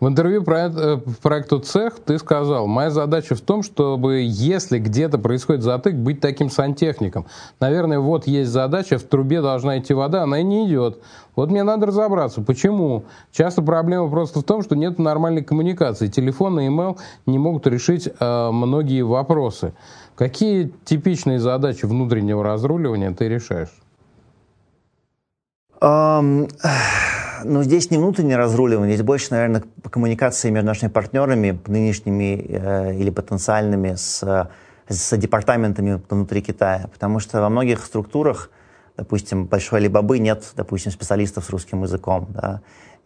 В 0.00 0.06
интервью 0.06 0.44
э, 0.46 0.98
проекту 1.22 1.58
«Цех» 1.58 1.98
ты 1.98 2.18
сказал, 2.18 2.68
моя 2.68 2.90
задача 2.90 3.34
в 3.34 3.40
том, 3.40 3.64
чтобы, 3.64 4.20
если 4.20 4.78
где-то 4.78 5.18
происходит 5.18 5.62
затык, 5.62 5.94
быть 5.94 6.20
таким 6.20 6.50
сантехником. 6.50 7.26
Наверное, 7.58 7.98
вот 7.98 8.26
есть 8.28 8.50
задача, 8.50 8.98
в 8.98 9.02
трубе 9.02 9.42
должна 9.42 9.78
идти 9.78 9.94
вода, 9.94 10.22
она 10.22 10.38
и 10.38 10.44
не 10.44 10.68
идет. 10.68 11.02
Вот 11.34 11.50
мне 11.50 11.64
надо 11.64 11.86
разобраться, 11.86 12.42
почему. 12.42 13.04
Часто 13.32 13.60
проблема 13.62 14.08
просто 14.08 14.40
в 14.40 14.44
том, 14.44 14.62
что 14.62 14.76
нет 14.76 14.98
нормальной 14.98 15.42
коммуникации. 15.42 16.06
Телефон 16.06 16.60
и 16.60 16.68
email 16.68 16.96
не 17.26 17.38
могут 17.38 17.66
решить 17.66 18.08
э, 18.08 18.50
многие 18.52 19.02
вопросы. 19.02 19.74
Какие 20.14 20.72
типичные 20.84 21.40
задачи 21.40 21.86
внутреннего 21.86 22.44
разруливания 22.44 23.12
ты 23.12 23.28
решаешь? 23.28 23.70
Um, 25.80 26.50
ну, 27.44 27.62
здесь 27.62 27.90
не 27.90 27.98
внутреннее 27.98 28.36
разруливание, 28.36 28.94
здесь 28.94 29.06
больше, 29.06 29.28
наверное, 29.30 29.62
коммуникации 29.90 30.50
между 30.50 30.66
нашими 30.66 30.88
партнерами, 30.88 31.58
нынешними 31.66 32.44
э, 32.48 32.94
или 32.96 33.10
потенциальными, 33.10 33.94
с, 33.94 34.48
с 34.88 35.16
департаментами 35.16 36.00
внутри 36.08 36.42
Китая. 36.42 36.88
Потому 36.92 37.20
что 37.20 37.40
во 37.40 37.48
многих 37.48 37.84
структурах, 37.84 38.50
допустим, 38.96 39.46
большой 39.46 39.80
Алибабы 39.80 40.18
нет, 40.18 40.52
допустим, 40.56 40.90
специалистов 40.92 41.44
с 41.44 41.50
русским 41.50 41.82
языком. 41.82 42.26
Да? 42.30 42.60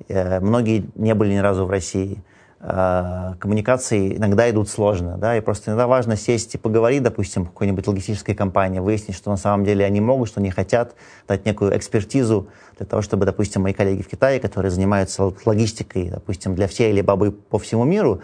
Э, 0.09 0.41
многие 0.41 0.87
не 0.95 1.15
были 1.15 1.35
ни 1.35 1.39
разу 1.39 1.67
в 1.67 1.71
России. 1.71 2.23
Э, 2.65 3.35
коммуникации 3.41 4.17
иногда 4.17 4.49
идут 4.49 4.69
сложно, 4.69 5.19
да, 5.19 5.37
и 5.37 5.41
просто 5.41 5.71
иногда 5.71 5.89
важно 5.89 6.17
сесть 6.17 6.55
и 6.55 6.59
поговорить, 6.59 7.03
допустим, 7.03 7.45
какой-нибудь 7.45 7.89
логистической 7.89 8.37
компании, 8.37 8.79
выяснить, 8.79 9.17
что 9.17 9.31
на 9.31 9.37
самом 9.37 9.65
деле 9.65 9.85
они 9.85 10.01
могут, 10.01 10.29
что 10.29 10.41
не 10.41 10.53
хотят, 10.53 10.95
дать 11.27 11.45
некую 11.45 11.77
экспертизу 11.77 12.47
для 12.79 12.87
того, 12.87 13.03
чтобы, 13.03 13.27
допустим, 13.27 13.63
мои 13.63 13.73
коллеги 13.73 14.03
в 14.03 14.09
Китае, 14.09 14.39
которые 14.39 14.71
занимаются 14.71 15.33
логистикой, 15.45 16.11
допустим, 16.11 16.55
для 16.55 16.69
всей 16.69 16.93
или 16.93 17.01
бабы 17.01 17.33
по 17.33 17.59
всему 17.59 17.83
миру, 17.83 18.21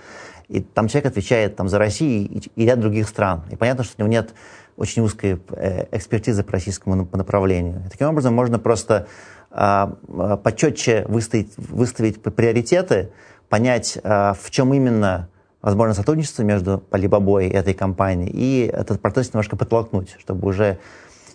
и 0.47 0.61
там 0.61 0.87
человек 0.87 1.11
отвечает 1.11 1.57
там, 1.57 1.69
за 1.69 1.79
Россию 1.79 2.29
и, 2.29 2.41
и 2.55 2.65
ряд 2.65 2.79
других 2.79 3.09
стран. 3.09 3.43
И 3.51 3.57
понятно, 3.57 3.83
что 3.83 3.95
у 3.99 4.03
него 4.03 4.13
нет 4.13 4.35
очень 4.77 5.03
узкой 5.03 5.41
э, 5.51 5.87
экспертизы 5.91 6.45
по 6.45 6.53
российскому 6.53 7.09
направлению. 7.13 7.83
И 7.87 7.91
таким 7.91 8.07
образом 8.07 8.35
можно 8.35 8.61
просто 8.61 9.09
а, 9.51 9.97
а, 10.09 10.37
почетче 10.37 11.05
выставить, 11.09 11.53
выставить 11.57 12.23
приоритеты, 12.23 13.11
понять, 13.49 13.99
а, 14.03 14.35
в 14.35 14.51
чем 14.51 14.75
именно 14.75 15.29
возможно 15.63 15.95
сотрудничество 15.95 16.43
между 16.43 16.85
Alibaba 16.91 17.45
и 17.45 17.51
этой 17.51 17.75
компанией, 17.75 18.31
и 18.33 18.67
этот 18.67 19.01
процесс 19.01 19.33
немножко 19.33 19.57
подтолкнуть, 19.57 20.17
чтобы 20.19 20.49
уже 20.49 20.79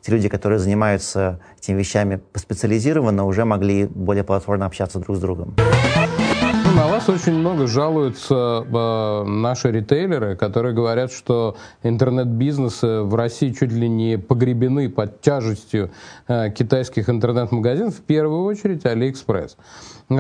те 0.01 0.12
люди, 0.12 0.27
которые 0.29 0.60
занимаются 0.60 1.39
этими 1.58 1.79
вещами 1.79 2.22
специализированно, 2.36 3.25
уже 3.25 3.46
могли 3.46 3.86
более 3.86 4.24
платформно 4.24 4.65
общаться 4.65 5.00
друг 5.00 5.17
с 5.17 5.20
другом. 5.20 5.55
На 6.75 6.88
вас 6.88 7.08
очень 7.08 7.34
много 7.34 7.68
жалуются 7.68 8.65
э, 8.65 9.24
наши 9.25 9.72
ритейлеры, 9.72 10.36
которые 10.36 10.74
говорят, 10.74 11.12
что 11.12 11.56
интернет-бизнесы 11.84 13.01
в 13.01 13.13
России 13.13 13.51
чуть 13.51 13.72
ли 13.72 13.88
не 13.88 14.18
погребены 14.18 14.89
под 14.89 15.22
тяжестью 15.22 15.92
э, 16.27 16.50
китайских 16.50 17.10
интернет-магазинов, 17.10 17.96
в 17.96 18.01
первую 18.01 18.46
очередь 18.46 18.86
Алиэкспресс. 18.86 19.56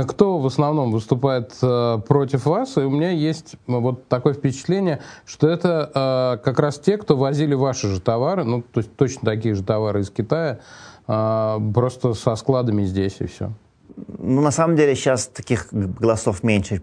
Кто 0.07 0.37
в 0.37 0.45
основном 0.45 0.91
выступает 0.91 1.53
э, 1.61 1.99
против 2.07 2.45
вас? 2.45 2.77
И 2.77 2.81
у 2.81 2.89
меня 2.89 3.09
есть 3.09 3.55
вот 3.65 4.07
такое 4.07 4.33
впечатление, 4.33 4.99
что 5.25 5.47
это 5.47 6.37
э, 6.39 6.43
как 6.43 6.59
раз 6.59 6.77
те, 6.77 6.97
кто 6.97 7.17
возили 7.17 7.55
ваши 7.55 7.87
же 7.87 7.99
товары, 7.99 8.43
ну, 8.43 8.61
то 8.61 8.79
есть 8.79 8.95
точно 8.95 9.21
такие 9.25 9.55
же 9.55 9.63
товары 9.63 10.01
из 10.01 10.11
Китая, 10.11 10.59
э, 11.07 11.59
просто 11.73 12.13
со 12.13 12.35
складами 12.35 12.83
здесь 12.83 13.17
и 13.19 13.25
все. 13.25 13.51
Ну, 13.95 14.41
на 14.41 14.51
самом 14.51 14.75
деле 14.75 14.95
сейчас 14.95 15.27
таких 15.27 15.67
голосов 15.71 16.43
меньше, 16.43 16.81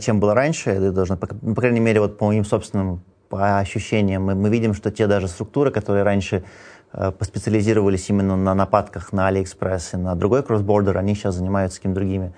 чем 0.00 0.20
было 0.20 0.34
раньше. 0.34 0.70
Я 0.70 0.90
должен, 0.90 1.18
по, 1.18 1.26
по 1.26 1.60
крайней 1.60 1.80
мере, 1.80 2.00
вот 2.00 2.18
по 2.18 2.26
моим 2.26 2.44
собственным 2.44 3.02
по 3.28 3.58
ощущениям, 3.58 4.24
мы, 4.24 4.34
мы 4.34 4.50
видим, 4.50 4.74
что 4.74 4.90
те 4.90 5.06
даже 5.06 5.26
структуры, 5.26 5.70
которые 5.70 6.02
раньше 6.04 6.44
э, 6.92 7.10
поспециализировались 7.12 8.10
именно 8.10 8.36
на 8.36 8.54
нападках 8.54 9.12
на 9.12 9.28
Алиэкспресс 9.28 9.94
и 9.94 9.96
на 9.96 10.14
другой 10.14 10.42
cross-border, 10.42 10.98
они 10.98 11.14
сейчас 11.14 11.36
занимаются 11.36 11.78
какими-то 11.78 12.00
другими 12.00 12.32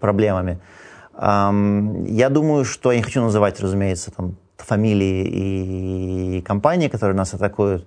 проблемами. 0.00 0.58
Эм, 1.14 2.08
я 2.08 2.28
думаю, 2.28 2.64
что 2.64 2.90
я 2.90 2.98
не 2.98 3.02
хочу 3.02 3.22
называть, 3.22 3.60
разумеется, 3.60 4.10
там, 4.10 4.36
фамилии 4.56 6.38
и 6.38 6.42
компании, 6.42 6.88
которые 6.88 7.16
нас 7.16 7.32
атакуют, 7.32 7.86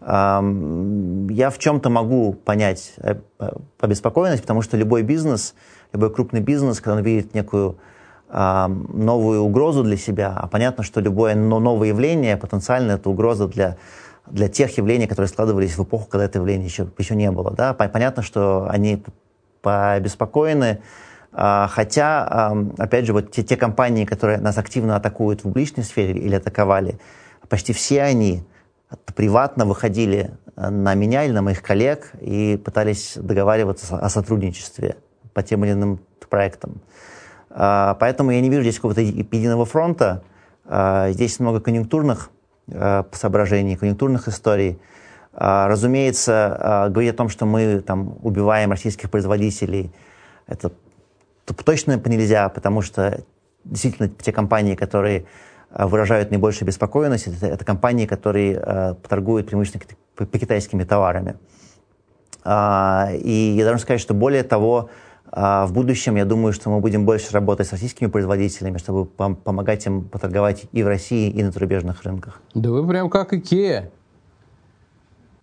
я 0.00 1.50
в 1.50 1.58
чем-то 1.58 1.88
могу 1.90 2.32
понять 2.34 2.94
э, 2.98 3.16
обеспокоенность, 3.80 4.42
потому 4.42 4.62
что 4.62 4.76
любой 4.76 5.02
бизнес, 5.02 5.54
любой 5.92 6.12
крупный 6.12 6.40
бизнес, 6.40 6.80
когда 6.80 6.98
он 6.98 7.02
видит 7.02 7.34
некую 7.34 7.78
новую 8.28 9.42
угрозу 9.42 9.84
для 9.84 9.96
себя, 9.96 10.36
а 10.36 10.48
понятно, 10.48 10.82
что 10.82 11.00
любое 11.00 11.36
новое 11.36 11.88
явление 11.88 12.36
потенциально 12.36 12.92
это 12.92 13.08
угроза 13.08 13.46
для, 13.46 13.76
для 14.26 14.48
тех 14.48 14.76
явлений, 14.76 15.06
которые 15.06 15.28
складывались 15.28 15.78
в 15.78 15.84
эпоху, 15.84 16.08
когда 16.10 16.24
это 16.24 16.40
явление 16.40 16.66
еще, 16.66 16.88
еще 16.98 17.14
не 17.14 17.30
было. 17.30 17.52
Да? 17.52 17.72
Понятно, 17.72 18.24
что 18.24 18.66
они 18.68 19.04
обеспокоены, 19.62 20.80
а, 21.32 21.68
хотя, 21.68 22.52
опять 22.78 23.06
же, 23.06 23.12
вот 23.12 23.30
те, 23.30 23.42
те 23.42 23.56
компании, 23.56 24.04
которые 24.04 24.38
нас 24.38 24.56
активно 24.58 24.96
атакуют 24.96 25.40
в 25.40 25.42
публичной 25.44 25.84
сфере 25.84 26.18
или 26.18 26.34
атаковали, 26.34 26.98
почти 27.48 27.72
все 27.72 28.02
они 28.02 28.42
приватно 29.14 29.64
выходили 29.64 30.30
э, 30.56 30.70
на 30.70 30.94
меня 30.94 31.24
или 31.24 31.32
на 31.32 31.42
моих 31.42 31.62
коллег 31.62 32.12
и 32.20 32.60
пытались 32.62 33.14
договариваться 33.16 33.98
о 33.98 34.08
сотрудничестве 34.08 34.96
по 35.34 35.42
тем 35.42 35.64
или 35.64 35.72
иным 35.72 36.00
проектам. 36.28 36.80
А, 37.50 37.96
поэтому 38.00 38.30
я 38.30 38.40
не 38.40 38.50
вижу 38.50 38.62
здесь 38.62 38.76
какого-то 38.76 39.00
единого 39.00 39.64
фронта. 39.64 40.22
А, 40.64 41.10
здесь 41.10 41.38
много 41.40 41.60
конъюнктурных 41.60 42.30
э, 42.68 43.04
соображений, 43.12 43.76
конъюнктурных 43.76 44.28
историй. 44.28 44.78
А, 45.32 45.68
разумеется, 45.68 46.88
говорить 46.90 47.12
о 47.12 47.16
том, 47.16 47.28
что 47.28 47.44
мы 47.46 47.80
там, 47.80 48.18
убиваем 48.22 48.70
российских 48.70 49.10
производителей, 49.10 49.92
это 50.46 50.72
точно 51.64 52.00
нельзя, 52.06 52.48
потому 52.48 52.80
что 52.80 53.22
действительно 53.64 54.08
те 54.08 54.32
компании, 54.32 54.74
которые 54.74 55.26
выражают 55.84 56.30
наибольшую 56.30 56.66
беспокоенность, 56.66 57.26
это, 57.26 57.46
это 57.46 57.64
компании, 57.64 58.06
которые 58.06 58.60
э, 58.62 58.94
торгуют 59.06 59.46
преимущественно 59.46 59.84
по, 60.14 60.24
китайскими 60.26 60.84
товарами. 60.84 61.36
А, 62.44 63.10
и 63.12 63.54
я 63.56 63.64
должен 63.64 63.80
сказать, 63.80 64.00
что 64.00 64.14
более 64.14 64.42
того, 64.42 64.88
а 65.30 65.66
в 65.66 65.72
будущем 65.72 66.16
я 66.16 66.24
думаю, 66.24 66.52
что 66.52 66.70
мы 66.70 66.80
будем 66.80 67.04
больше 67.04 67.32
работать 67.32 67.66
с 67.66 67.72
российскими 67.72 68.08
производителями, 68.08 68.78
чтобы 68.78 69.02
пом- 69.04 69.34
помогать 69.34 69.84
им 69.84 70.04
поторговать 70.04 70.64
и 70.72 70.82
в 70.82 70.86
России, 70.86 71.28
и 71.28 71.42
на 71.42 71.50
зарубежных 71.50 72.04
рынках. 72.04 72.40
Да 72.54 72.70
вы 72.70 72.86
прям 72.86 73.10
как 73.10 73.32
Икея. 73.34 73.90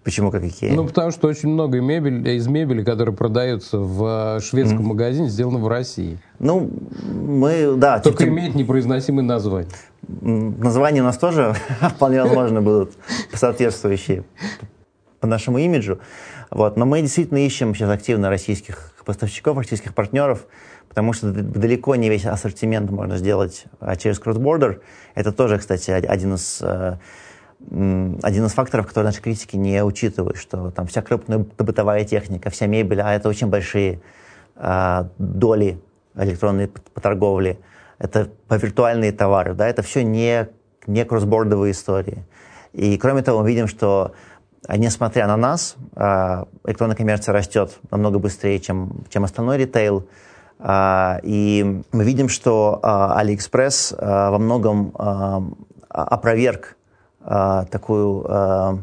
Почему 0.03 0.31
как 0.31 0.43
Икея? 0.43 0.73
Ну, 0.73 0.85
потому 0.85 1.11
что 1.11 1.27
очень 1.27 1.49
много 1.49 1.79
мебель, 1.79 2.27
из 2.27 2.45
мебели, 2.47 2.83
которая 2.83 3.15
продается 3.15 3.77
в 3.77 4.37
э, 4.37 4.41
шведском 4.41 4.79
mm-hmm. 4.79 4.87
магазине, 4.87 5.29
сделано 5.29 5.59
в 5.59 5.67
России. 5.67 6.17
Ну, 6.39 6.69
мы, 7.01 7.75
да. 7.77 7.99
Только 7.99 8.25
тем... 8.25 8.33
имеет 8.33 8.53
непроизносимые 8.53 9.25
названия. 9.25 9.69
Названия 10.01 11.01
у 11.01 11.05
нас 11.05 11.17
тоже 11.17 11.55
вполне 11.95 12.21
возможно 12.21 12.61
будут 12.61 12.91
соответствующие 13.33 14.25
по 15.21 15.27
нашему 15.27 15.59
имиджу. 15.59 15.99
Вот. 16.51 16.75
Но 16.75 16.85
мы 16.85 17.01
действительно 17.01 17.37
ищем 17.37 17.73
сейчас 17.73 17.89
активно 17.89 18.29
российских 18.29 18.93
поставщиков, 19.05 19.57
российских 19.57 19.93
партнеров, 19.93 20.47
потому 20.89 21.13
что 21.13 21.31
далеко 21.31 21.95
не 21.95 22.09
весь 22.09 22.25
ассортимент 22.25 22.91
можно 22.91 23.17
сделать 23.17 23.65
а, 23.79 23.95
через 23.95 24.19
cross-border. 24.19 24.81
Это 25.15 25.31
тоже, 25.31 25.57
кстати, 25.59 25.91
один 25.91 26.35
из 26.35 26.59
э, 26.61 26.97
один 27.69 28.45
из 28.45 28.53
факторов, 28.53 28.87
который 28.87 29.05
наши 29.05 29.21
критики 29.21 29.55
не 29.55 29.83
учитывают, 29.83 30.37
что 30.37 30.71
там 30.71 30.87
вся 30.87 31.01
крупная 31.01 31.39
бытовая 31.39 32.03
техника, 32.03 32.49
вся 32.49 32.67
мебель, 32.67 33.01
а 33.01 33.13
это 33.13 33.29
очень 33.29 33.47
большие 33.47 34.01
э, 34.55 35.05
доли 35.17 35.79
электронной 36.15 36.69
торговли, 37.01 37.59
это 37.99 38.29
по 38.47 38.55
виртуальные 38.55 39.11
товары, 39.11 39.53
да, 39.53 39.67
это 39.67 39.81
все 39.81 40.03
не, 40.03 40.49
не 40.87 41.05
кроссбордовые 41.05 41.71
истории. 41.71 42.25
И 42.73 42.97
кроме 42.97 43.21
того, 43.21 43.41
мы 43.41 43.49
видим, 43.49 43.67
что 43.67 44.13
а, 44.67 44.77
несмотря 44.77 45.27
на 45.27 45.37
нас, 45.37 45.75
э, 45.95 46.45
электронная 46.65 46.95
коммерция 46.95 47.33
растет 47.33 47.79
намного 47.91 48.19
быстрее, 48.19 48.59
чем, 48.59 49.03
чем 49.09 49.23
остальной 49.23 49.57
ритейл. 49.57 50.07
И 51.23 51.81
мы 51.91 52.03
видим, 52.05 52.29
что 52.29 52.79
э, 52.81 52.87
AliExpress 52.87 53.95
во 53.99 54.37
многом 54.37 54.93
опроверг 55.89 56.77
э, 57.25 57.65
такую 57.69 58.25
э, 58.27 58.77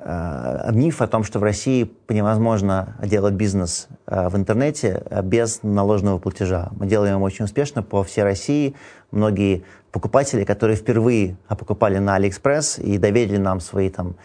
э, 0.00 0.70
миф 0.72 1.02
о 1.02 1.06
том, 1.06 1.24
что 1.24 1.38
в 1.38 1.42
России 1.42 1.92
невозможно 2.08 2.96
делать 3.02 3.34
бизнес 3.34 3.88
в 4.06 4.36
интернете 4.36 5.04
без 5.22 5.62
наложенного 5.62 6.18
платежа. 6.18 6.70
Мы 6.72 6.86
делаем 6.86 7.16
его 7.16 7.24
очень 7.24 7.44
успешно 7.44 7.82
по 7.82 8.02
всей 8.02 8.22
России. 8.22 8.74
Многие 9.10 9.64
покупатели, 9.90 10.44
которые 10.44 10.76
впервые 10.76 11.36
покупали 11.48 11.98
на 11.98 12.16
Алиэкспресс 12.16 12.78
и 12.78 12.98
доверили 12.98 13.38
нам 13.38 13.60
свои 13.60 13.90
там 13.90 14.16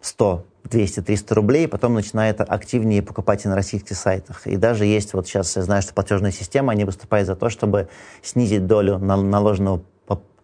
100, 0.00 0.44
200, 0.64 1.02
300 1.02 1.34
рублей, 1.34 1.68
потом 1.68 1.94
начинают 1.94 2.40
активнее 2.40 3.02
покупать 3.02 3.44
и 3.44 3.48
на 3.48 3.54
российских 3.54 3.96
сайтах. 3.96 4.46
И 4.46 4.56
даже 4.56 4.84
есть, 4.84 5.14
вот 5.14 5.26
сейчас 5.26 5.56
я 5.56 5.62
знаю, 5.62 5.82
что 5.82 5.94
платежная 5.94 6.30
система, 6.30 6.72
они 6.72 6.84
выступают 6.84 7.26
за 7.26 7.36
то, 7.36 7.48
чтобы 7.48 7.88
снизить 8.22 8.66
долю 8.66 8.98
наложенного 8.98 9.82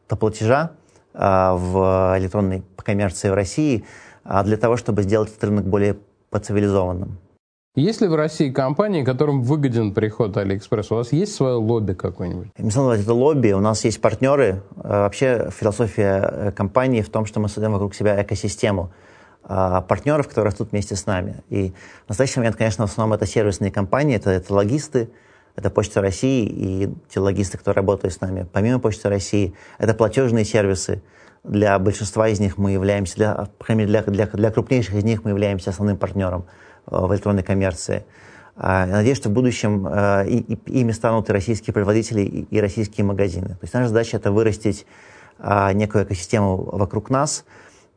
платежа, 0.08 0.60
а, 0.62 0.85
в 1.16 2.14
электронной 2.18 2.62
коммерции 2.76 3.30
в 3.30 3.34
России 3.34 3.84
а 4.28 4.42
для 4.42 4.56
того, 4.56 4.76
чтобы 4.76 5.02
сделать 5.02 5.30
этот 5.30 5.44
рынок 5.44 5.66
более 5.66 5.96
поцивилизованным. 6.30 7.18
Есть 7.76 8.00
ли 8.00 8.08
в 8.08 8.14
России 8.14 8.50
компании, 8.50 9.04
которым 9.04 9.42
выгоден 9.42 9.92
приход 9.92 10.36
Алиэкспресс? 10.36 10.90
У 10.90 10.94
вас 10.96 11.12
есть 11.12 11.34
свое 11.34 11.56
лобби 11.56 11.92
какое-нибудь? 11.92 12.48
Не 12.58 12.70
знаю, 12.70 12.98
это 12.98 13.12
лобби. 13.12 13.52
У 13.52 13.60
нас 13.60 13.84
есть 13.84 14.00
партнеры. 14.00 14.62
А, 14.78 15.02
вообще 15.02 15.50
философия 15.50 16.30
э, 16.32 16.52
компании 16.52 17.02
в 17.02 17.10
том, 17.10 17.26
что 17.26 17.38
мы 17.38 17.48
создаем 17.48 17.72
вокруг 17.72 17.94
себя 17.94 18.20
экосистему 18.22 18.90
партнеров, 19.48 20.26
которые 20.26 20.50
растут 20.50 20.72
вместе 20.72 20.96
с 20.96 21.06
нами. 21.06 21.36
И 21.50 21.72
в 22.06 22.08
настоящий 22.08 22.40
момент, 22.40 22.56
конечно, 22.56 22.84
в 22.84 22.90
основном 22.90 23.14
это 23.14 23.26
сервисные 23.26 23.70
компании, 23.70 24.16
это, 24.16 24.30
это 24.30 24.52
логисты, 24.52 25.08
это 25.56 25.70
Почта 25.70 26.00
России 26.00 26.46
и 26.46 26.94
те 27.08 27.20
логисты, 27.20 27.58
кто 27.58 27.72
работают 27.72 28.14
с 28.14 28.20
нами. 28.20 28.46
Помимо 28.52 28.78
Почты 28.78 29.08
России, 29.08 29.54
это 29.78 29.94
платежные 29.94 30.44
сервисы. 30.44 31.02
Для 31.42 31.78
большинства 31.78 32.28
из 32.28 32.40
них 32.40 32.58
мы 32.58 32.72
являемся, 32.72 33.16
для, 33.16 33.34
по 33.58 33.64
крайней 33.64 33.84
мере, 33.84 34.02
для, 34.02 34.02
для, 34.02 34.26
для 34.26 34.50
крупнейших 34.50 34.94
из 34.94 35.04
них 35.04 35.24
мы 35.24 35.30
являемся 35.30 35.70
основным 35.70 35.96
партнером 35.96 36.46
э, 36.86 36.96
в 36.96 37.12
электронной 37.12 37.42
коммерции. 37.42 38.04
А, 38.56 38.86
я 38.86 38.92
надеюсь, 38.92 39.16
что 39.16 39.28
в 39.28 39.32
будущем 39.32 39.86
э, 39.86 40.28
и, 40.28 40.54
и, 40.54 40.80
ими 40.80 40.92
станут 40.92 41.30
и 41.30 41.32
российские 41.32 41.72
производители, 41.72 42.22
и, 42.22 42.42
и 42.42 42.60
российские 42.60 43.04
магазины. 43.04 43.48
То 43.48 43.58
есть 43.62 43.74
наша 43.74 43.88
задача 43.88 44.16
это 44.16 44.32
вырастить 44.32 44.86
а, 45.38 45.72
некую 45.72 46.04
экосистему 46.04 46.56
вокруг 46.56 47.10
нас, 47.10 47.44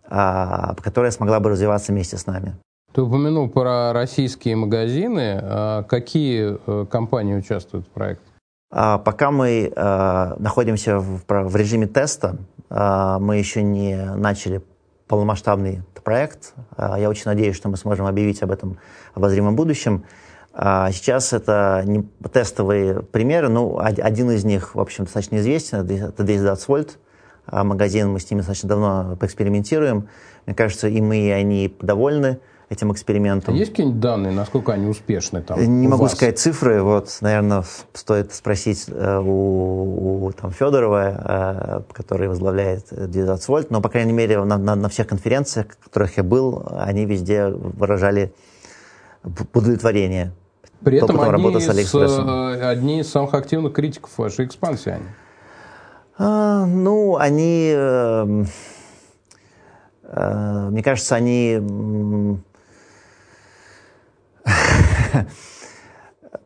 а, 0.06 0.76
которая 0.76 1.12
смогла 1.12 1.40
бы 1.40 1.50
развиваться 1.50 1.92
вместе 1.92 2.18
с 2.18 2.26
нами. 2.26 2.56
Ты 2.94 3.04
упомянул 3.04 3.50
про 3.50 3.94
российские 3.94 4.56
магазины. 4.56 5.40
А 5.42 5.84
какие 5.84 6.58
э, 6.66 6.86
компании 6.88 7.36
участвуют 7.36 7.86
в 7.86 7.90
проекте? 7.90 8.26
А, 8.72 8.98
пока 8.98 9.30
мы 9.30 9.72
э, 9.74 10.36
находимся 10.40 11.00
в, 11.00 11.56
режиме 11.56 11.86
теста, 11.86 12.38
э, 12.70 13.18
мы 13.20 13.38
еще 13.38 13.62
не 13.62 13.96
начали 14.16 14.64
полномасштабный 15.08 15.84
проект. 16.04 16.54
Я 16.78 17.10
очень 17.10 17.26
надеюсь, 17.26 17.56
что 17.56 17.68
мы 17.68 17.78
сможем 17.78 18.06
объявить 18.06 18.42
об 18.42 18.52
этом 18.52 18.78
обозримом 19.14 19.56
будущем. 19.56 20.06
Сейчас 20.54 21.34
это 21.34 21.84
не 21.86 22.04
тестовые 22.32 23.02
примеры. 23.02 23.50
Ну, 23.50 23.80
один 23.80 24.32
из 24.32 24.46
них, 24.46 24.76
в 24.76 24.80
общем, 24.80 25.06
достаточно 25.06 25.38
известен. 25.38 25.80
Это 25.80 26.24
10 26.24 26.44
Volt 26.68 26.92
магазин. 27.52 28.12
Мы 28.12 28.20
с 28.20 28.30
ними 28.30 28.40
достаточно 28.42 28.70
давно 28.70 29.18
поэкспериментируем. 29.20 30.10
Мне 30.46 30.56
кажется, 30.56 30.88
и 30.88 31.02
мы, 31.02 31.18
и 31.18 31.30
они 31.30 31.76
довольны 31.82 32.40
этим 32.70 32.92
экспериментам. 32.92 33.54
А 33.54 33.58
есть 33.58 33.72
какие-нибудь 33.72 34.00
данные, 34.00 34.32
насколько 34.32 34.74
они 34.74 34.88
успешны 34.88 35.42
там? 35.42 35.60
Не 35.60 35.88
могу 35.88 36.04
вас? 36.04 36.14
сказать 36.14 36.38
цифры. 36.38 36.82
Вот, 36.84 37.18
наверное, 37.22 37.64
стоит 37.94 38.34
спросить 38.34 38.86
э, 38.88 39.20
у, 39.20 40.26
у 40.26 40.32
там, 40.32 40.52
Федорова, 40.52 41.84
э, 41.90 41.94
который 41.94 42.28
возглавляет 42.28 42.86
19 42.92 43.48
вольт. 43.48 43.72
Но, 43.72 43.82
по 43.82 43.90
крайней 43.90 44.14
мере, 44.14 44.44
на, 44.44 44.58
на, 44.58 44.76
на 44.76 44.90
всех 44.90 45.08
конференциях, 45.08 45.68
в 45.80 45.86
которых 45.86 46.18
я 46.18 46.24
был, 46.24 46.64
они 46.78 47.06
везде 47.06 47.48
выражали 47.48 48.34
удовлетворение. 49.24 50.32
При 50.84 50.98
этом 50.98 51.20
одни 51.20 51.58
из, 51.58 51.96
э, 51.96 52.70
одни 52.70 53.00
из 53.02 53.10
самых 53.10 53.34
активных 53.34 53.74
критиков 53.74 54.18
вашей 54.18 54.46
экспансии. 54.46 54.92
Они. 54.92 55.04
А, 56.18 56.66
ну, 56.66 57.18
они, 57.18 57.72
э, 57.76 58.44
э, 60.04 60.70
мне 60.70 60.84
кажется, 60.84 61.16
они 61.16 62.40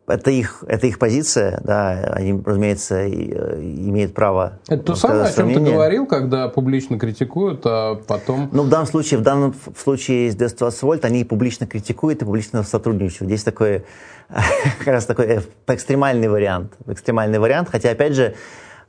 это 0.07 0.31
их, 0.31 0.63
это 0.67 0.87
их 0.87 0.99
позиция, 0.99 1.61
да, 1.63 1.91
они, 2.13 2.41
разумеется, 2.45 2.95
э, 2.95 3.61
имеют 3.61 4.13
право. 4.13 4.59
Это 4.67 4.83
то 4.83 4.95
самое, 4.95 5.23
о 5.23 5.31
чем 5.31 5.53
ты 5.53 5.59
говорил, 5.59 6.05
когда 6.05 6.49
публично 6.49 6.99
критикуют, 6.99 7.61
а 7.65 7.95
потом... 7.95 8.49
Ну, 8.51 8.63
в 8.63 8.69
данном 8.69 8.87
случае, 8.87 9.19
в 9.19 9.23
данном 9.23 9.53
в 9.53 9.79
случае 9.79 10.31
с 10.31 10.35
220 10.35 10.81
вольт, 10.83 11.05
они 11.05 11.23
публично 11.23 11.67
критикуют 11.67 12.21
и 12.21 12.25
публично 12.25 12.63
сотрудничают. 12.63 13.29
Здесь 13.29 13.43
такой, 13.43 13.85
как 14.79 14.87
раз 14.87 15.05
такой 15.05 15.25
э, 15.25 15.41
экстремальный 15.67 16.27
вариант, 16.27 16.73
экстремальный 16.87 17.39
вариант, 17.39 17.69
хотя, 17.71 17.91
опять 17.91 18.13
же, 18.13 18.23
э, 18.23 18.33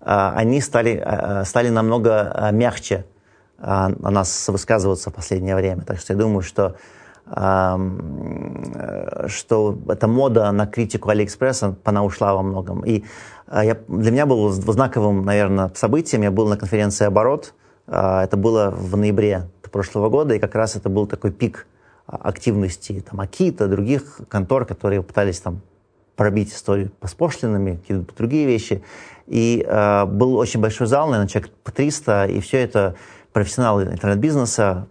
они 0.04 0.60
стали, 0.60 1.44
стали 1.44 1.68
намного 1.68 2.50
мягче 2.52 3.04
о 3.58 3.88
нас 3.88 4.48
высказываться 4.48 5.10
в 5.10 5.14
последнее 5.14 5.54
время. 5.54 5.82
Так 5.82 5.98
что 5.98 6.12
я 6.12 6.18
думаю, 6.18 6.42
что 6.42 6.76
что 9.28 9.78
эта 9.88 10.06
мода 10.06 10.52
на 10.52 10.66
критику 10.66 11.08
Алиэкспресса, 11.08 11.76
она 11.84 12.04
ушла 12.04 12.34
во 12.34 12.42
многом. 12.42 12.84
И 12.84 13.04
э, 13.46 13.62
я, 13.64 13.78
для 13.88 14.10
меня 14.10 14.26
было 14.26 14.52
знаковым, 14.52 15.24
наверное, 15.24 15.70
событием. 15.74 16.22
Я 16.22 16.30
был 16.30 16.46
на 16.48 16.56
конференции 16.56 17.06
«Оборот». 17.06 17.54
Э, 17.86 18.20
это 18.24 18.36
было 18.36 18.70
в 18.70 18.96
ноябре 18.96 19.48
прошлого 19.74 20.08
года, 20.08 20.34
и 20.34 20.38
как 20.38 20.54
раз 20.54 20.76
это 20.76 20.88
был 20.88 21.08
такой 21.08 21.32
пик 21.32 21.66
активности 22.06 23.04
там, 23.10 23.20
Акита, 23.20 23.66
других 23.66 24.20
контор, 24.28 24.66
которые 24.66 25.02
пытались 25.02 25.40
там 25.40 25.62
пробить 26.14 26.52
историю 26.54 26.92
с 27.02 27.12
какие-то 27.12 28.14
другие 28.16 28.46
вещи. 28.46 28.84
И 29.26 29.66
э, 29.66 30.04
был 30.04 30.36
очень 30.36 30.60
большой 30.60 30.86
зал, 30.86 31.08
наверное, 31.08 31.28
человек 31.28 31.50
по 31.64 31.72
300, 31.72 32.26
и 32.26 32.38
все 32.38 32.58
это 32.58 32.94
профессионалы 33.32 33.82
интернет-бизнеса, 33.86 34.86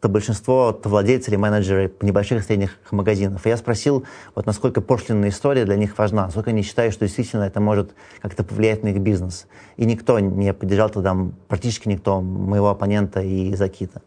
то 0.00 0.08
большинство 0.08 0.72
то 0.72 0.88
владельцы 0.88 1.30
или 1.30 1.36
менеджеры 1.36 1.92
небольших 2.00 2.42
и 2.42 2.44
средних 2.44 2.78
магазинов. 2.92 3.44
И 3.46 3.48
я 3.48 3.56
спросил, 3.56 4.04
вот 4.34 4.46
насколько 4.46 4.80
пошлинная 4.80 5.30
история 5.30 5.64
для 5.64 5.76
них 5.76 5.98
важна, 5.98 6.26
насколько 6.26 6.50
они 6.50 6.62
считают, 6.62 6.94
что 6.94 7.04
действительно 7.04 7.42
это 7.42 7.60
может 7.60 7.94
как-то 8.20 8.44
повлиять 8.44 8.84
на 8.84 8.88
их 8.88 8.98
бизнес. 8.98 9.46
И 9.76 9.84
никто 9.84 10.20
не 10.20 10.52
поддержал 10.52 10.90
тогда, 10.90 11.16
практически 11.48 11.88
никто, 11.88 12.20
моего 12.20 12.70
оппонента 12.70 13.20
и 13.20 13.54
Закита. 13.54 14.02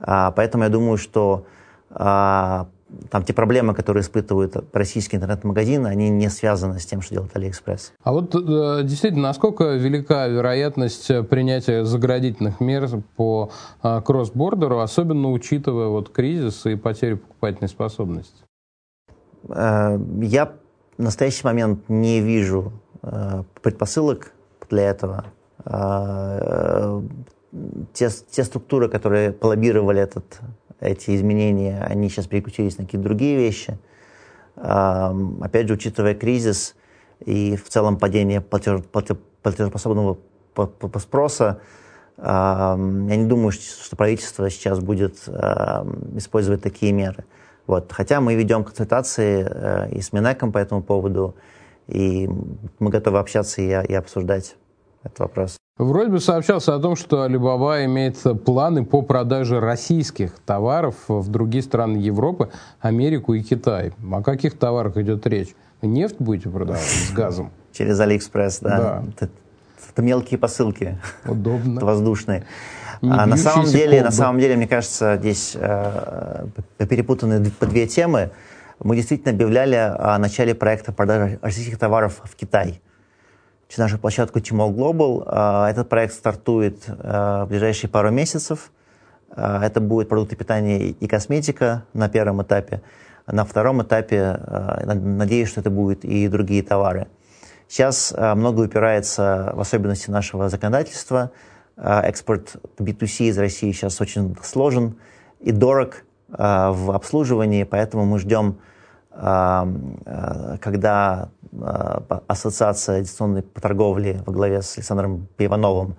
А, 0.00 0.30
поэтому 0.30 0.64
я 0.64 0.70
думаю, 0.70 0.98
что 0.98 1.46
а, 1.90 2.68
там 3.10 3.22
те 3.22 3.32
проблемы, 3.32 3.74
которые 3.74 4.02
испытывают 4.02 4.56
российские 4.72 5.18
интернет-магазины, 5.18 5.88
они 5.88 6.08
не 6.08 6.28
связаны 6.30 6.78
с 6.78 6.86
тем, 6.86 7.02
что 7.02 7.14
делает 7.14 7.36
Алиэкспресс. 7.36 7.92
А 8.02 8.12
вот 8.12 8.34
э, 8.34 8.82
действительно, 8.84 9.24
насколько 9.24 9.74
велика 9.74 10.26
вероятность 10.26 11.10
принятия 11.28 11.84
заградительных 11.84 12.60
мер 12.60 12.88
по 13.16 13.50
э, 13.82 14.00
cross-border 14.02 14.67
у, 14.67 14.78
особенно 14.78 15.30
учитывая 15.30 15.88
вот 15.88 16.10
кризис 16.10 16.64
и 16.66 16.76
потерю 16.76 17.18
покупательной 17.18 17.68
способности? 17.68 18.44
Э, 19.48 19.98
я 20.22 20.52
в 20.96 21.02
настоящий 21.02 21.44
момент 21.44 21.88
не 21.88 22.20
вижу 22.20 22.72
предпосылок 23.62 24.32
для 24.68 24.90
этого. 24.90 25.26
Те, 27.94 28.10
те 28.30 28.44
структуры, 28.44 28.88
которые 28.88 29.30
полоббировали 29.30 30.00
этот 30.00 30.40
эти 30.80 31.14
изменения, 31.16 31.82
они 31.82 32.08
сейчас 32.08 32.26
переключились 32.26 32.78
на 32.78 32.84
какие-то 32.84 33.04
другие 33.04 33.36
вещи. 33.36 33.78
Опять 34.56 35.68
же, 35.68 35.74
учитывая 35.74 36.14
кризис 36.14 36.74
и 37.24 37.56
в 37.56 37.68
целом 37.68 37.96
падение 37.96 38.40
платеж, 38.40 38.82
платежеспособного 39.42 40.18
спроса, 40.98 41.60
я 42.16 42.76
не 42.76 43.26
думаю, 43.26 43.52
что 43.52 43.96
правительство 43.96 44.50
сейчас 44.50 44.80
будет 44.80 45.28
использовать 46.16 46.62
такие 46.62 46.92
меры. 46.92 47.24
Вот. 47.68 47.92
Хотя 47.92 48.20
мы 48.20 48.34
ведем 48.34 48.64
консультации 48.64 49.46
э, 49.46 49.90
и 49.90 50.00
с 50.00 50.14
Минеком 50.14 50.52
по 50.52 50.58
этому 50.58 50.82
поводу, 50.82 51.36
и 51.86 52.26
мы 52.78 52.90
готовы 52.90 53.18
общаться 53.18 53.60
и 53.60 53.92
обсуждать 53.92 54.56
этот 55.04 55.18
вопрос. 55.18 55.58
Вроде 55.78 56.10
бы 56.10 56.18
сообщался 56.18 56.74
о 56.74 56.80
том, 56.80 56.96
что 56.96 57.24
Alibaba 57.24 57.84
имеет 57.84 58.18
планы 58.44 58.84
по 58.84 59.02
продаже 59.02 59.60
российских 59.60 60.32
товаров 60.44 60.96
в 61.06 61.28
другие 61.28 61.62
страны 61.62 61.98
Европы, 61.98 62.50
Америку 62.80 63.34
и 63.34 63.42
Китай. 63.42 63.92
О 64.10 64.20
каких 64.20 64.58
товарах 64.58 64.96
идет 64.96 65.24
речь? 65.28 65.54
Нефть 65.80 66.16
будете 66.18 66.50
продавать 66.50 66.82
с 66.82 67.12
газом? 67.12 67.52
Через 67.72 68.00
Алиэкспресс, 68.00 68.58
да. 68.58 68.78
да. 68.78 69.04
Это, 69.08 69.30
это 69.88 70.02
мелкие 70.02 70.36
посылки. 70.36 70.98
Удобно. 71.24 71.80
возбужденные. 71.84 72.44
а 73.00 73.26
на 73.26 73.36
самом 73.36 73.66
деле, 73.66 74.02
на 74.02 74.10
самом 74.10 74.40
деле, 74.40 74.56
мне 74.56 74.66
кажется, 74.66 75.16
здесь 75.16 75.52
э, 75.54 76.46
перепутаны 76.78 77.52
по 77.52 77.66
две 77.66 77.86
темы. 77.86 78.32
Мы 78.80 78.96
действительно 78.96 79.30
объявляли 79.30 79.76
о 79.76 80.18
начале 80.18 80.56
проекта 80.56 80.90
продажи 80.90 81.38
российских 81.40 81.78
товаров 81.78 82.20
в 82.24 82.34
Китай 82.34 82.80
через 83.68 83.78
нашу 83.78 83.98
площадку 83.98 84.38
Tmall 84.38 84.74
Global. 84.74 85.22
А, 85.26 85.70
этот 85.70 85.88
проект 85.88 86.14
стартует 86.14 86.84
а, 86.88 87.44
в 87.44 87.48
ближайшие 87.48 87.90
пару 87.90 88.10
месяцев. 88.10 88.70
А, 89.30 89.64
это 89.64 89.80
будет 89.80 90.08
продукты 90.08 90.36
питания 90.36 90.88
и 90.88 91.06
косметика 91.06 91.84
на 91.92 92.08
первом 92.08 92.42
этапе. 92.42 92.82
На 93.26 93.44
втором 93.44 93.82
этапе, 93.82 94.40
надеюсь, 94.86 95.50
что 95.50 95.60
это 95.60 95.68
будут 95.68 96.02
и 96.02 96.28
другие 96.28 96.62
товары. 96.62 97.08
Сейчас 97.68 98.14
много 98.16 98.62
упирается 98.62 99.52
в 99.54 99.60
особенности 99.60 100.10
нашего 100.10 100.48
законодательства. 100.48 101.30
Экспорт 101.76 102.56
B2C 102.78 103.24
из 103.24 103.36
России 103.36 103.72
сейчас 103.72 104.00
очень 104.00 104.34
сложен 104.42 104.96
и 105.40 105.52
дорог 105.52 106.04
в 106.28 106.94
обслуживании, 106.94 107.64
поэтому 107.64 108.06
мы 108.06 108.18
ждем 108.18 108.60
когда 109.20 111.28
Ассоциация 112.28 113.00
дистанционной 113.00 113.42
торговли 113.42 114.22
во 114.24 114.32
главе 114.32 114.62
с 114.62 114.78
Александром 114.78 115.26
Пивановым 115.36 115.96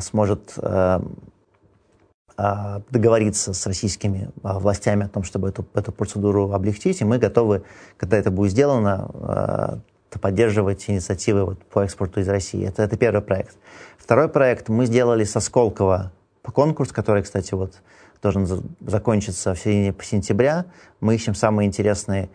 сможет 0.00 0.56
договориться 2.36 3.52
с 3.52 3.66
российскими 3.66 4.30
властями 4.42 5.06
о 5.06 5.08
том, 5.08 5.24
чтобы 5.24 5.48
эту, 5.48 5.66
эту 5.74 5.90
процедуру 5.92 6.52
облегчить, 6.52 7.00
и 7.00 7.04
мы 7.04 7.18
готовы, 7.18 7.64
когда 7.96 8.16
это 8.16 8.30
будет 8.30 8.52
сделано, 8.52 9.82
поддерживать 10.20 10.88
инициативы 10.88 11.44
вот 11.44 11.64
по 11.64 11.84
экспорту 11.84 12.20
из 12.20 12.28
России. 12.28 12.64
Это, 12.66 12.84
это 12.84 12.96
первый 12.96 13.22
проект. 13.22 13.56
Второй 13.98 14.28
проект 14.28 14.68
мы 14.68 14.86
сделали 14.86 15.24
со 15.24 15.40
Сколково 15.40 16.12
конкурс, 16.42 16.92
который, 16.92 17.22
кстати, 17.22 17.54
вот 17.54 17.80
должен 18.22 18.46
закончиться 18.80 19.54
в 19.54 19.58
середине 19.58 19.94
сентября. 20.02 20.66
Мы 21.00 21.14
ищем 21.14 21.34
самые 21.34 21.66
интересные 21.66 22.28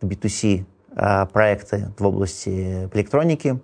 B2C 0.00 0.64
а, 0.96 1.26
проекты 1.26 1.92
в 1.98 2.06
области 2.06 2.88
электроники. 2.92 3.60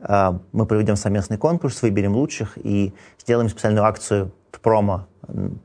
А, 0.00 0.40
мы 0.52 0.66
проведем 0.66 0.96
совместный 0.96 1.38
конкурс, 1.38 1.82
выберем 1.82 2.14
лучших 2.14 2.56
и 2.56 2.94
сделаем 3.18 3.48
специальную 3.48 3.84
акцию 3.84 4.32
промо 4.62 5.06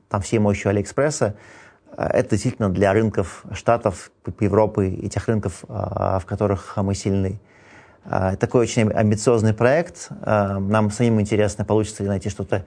там 0.10 0.22
всей 0.22 0.40
мощью 0.40 0.70
Алиэкспресса. 0.70 1.36
А, 1.96 2.08
это 2.08 2.32
действительно 2.32 2.70
для 2.70 2.94
рынков 2.94 3.46
Штатов, 3.54 4.12
Европы 4.40 4.90
и 4.90 5.10
тех 5.10 5.28
рынков, 5.28 5.64
в 5.68 6.24
которых 6.26 6.78
мы 6.78 6.96
сильны. 6.96 7.40
Такой 8.40 8.62
очень 8.62 8.92
амбициозный 8.92 9.54
проект. 9.54 10.10
Нам 10.26 10.92
самим 10.92 11.22
интересно, 11.22 11.64
получится 11.64 12.04
ли 12.04 12.10
найти 12.10 12.30
что-то 12.30 12.66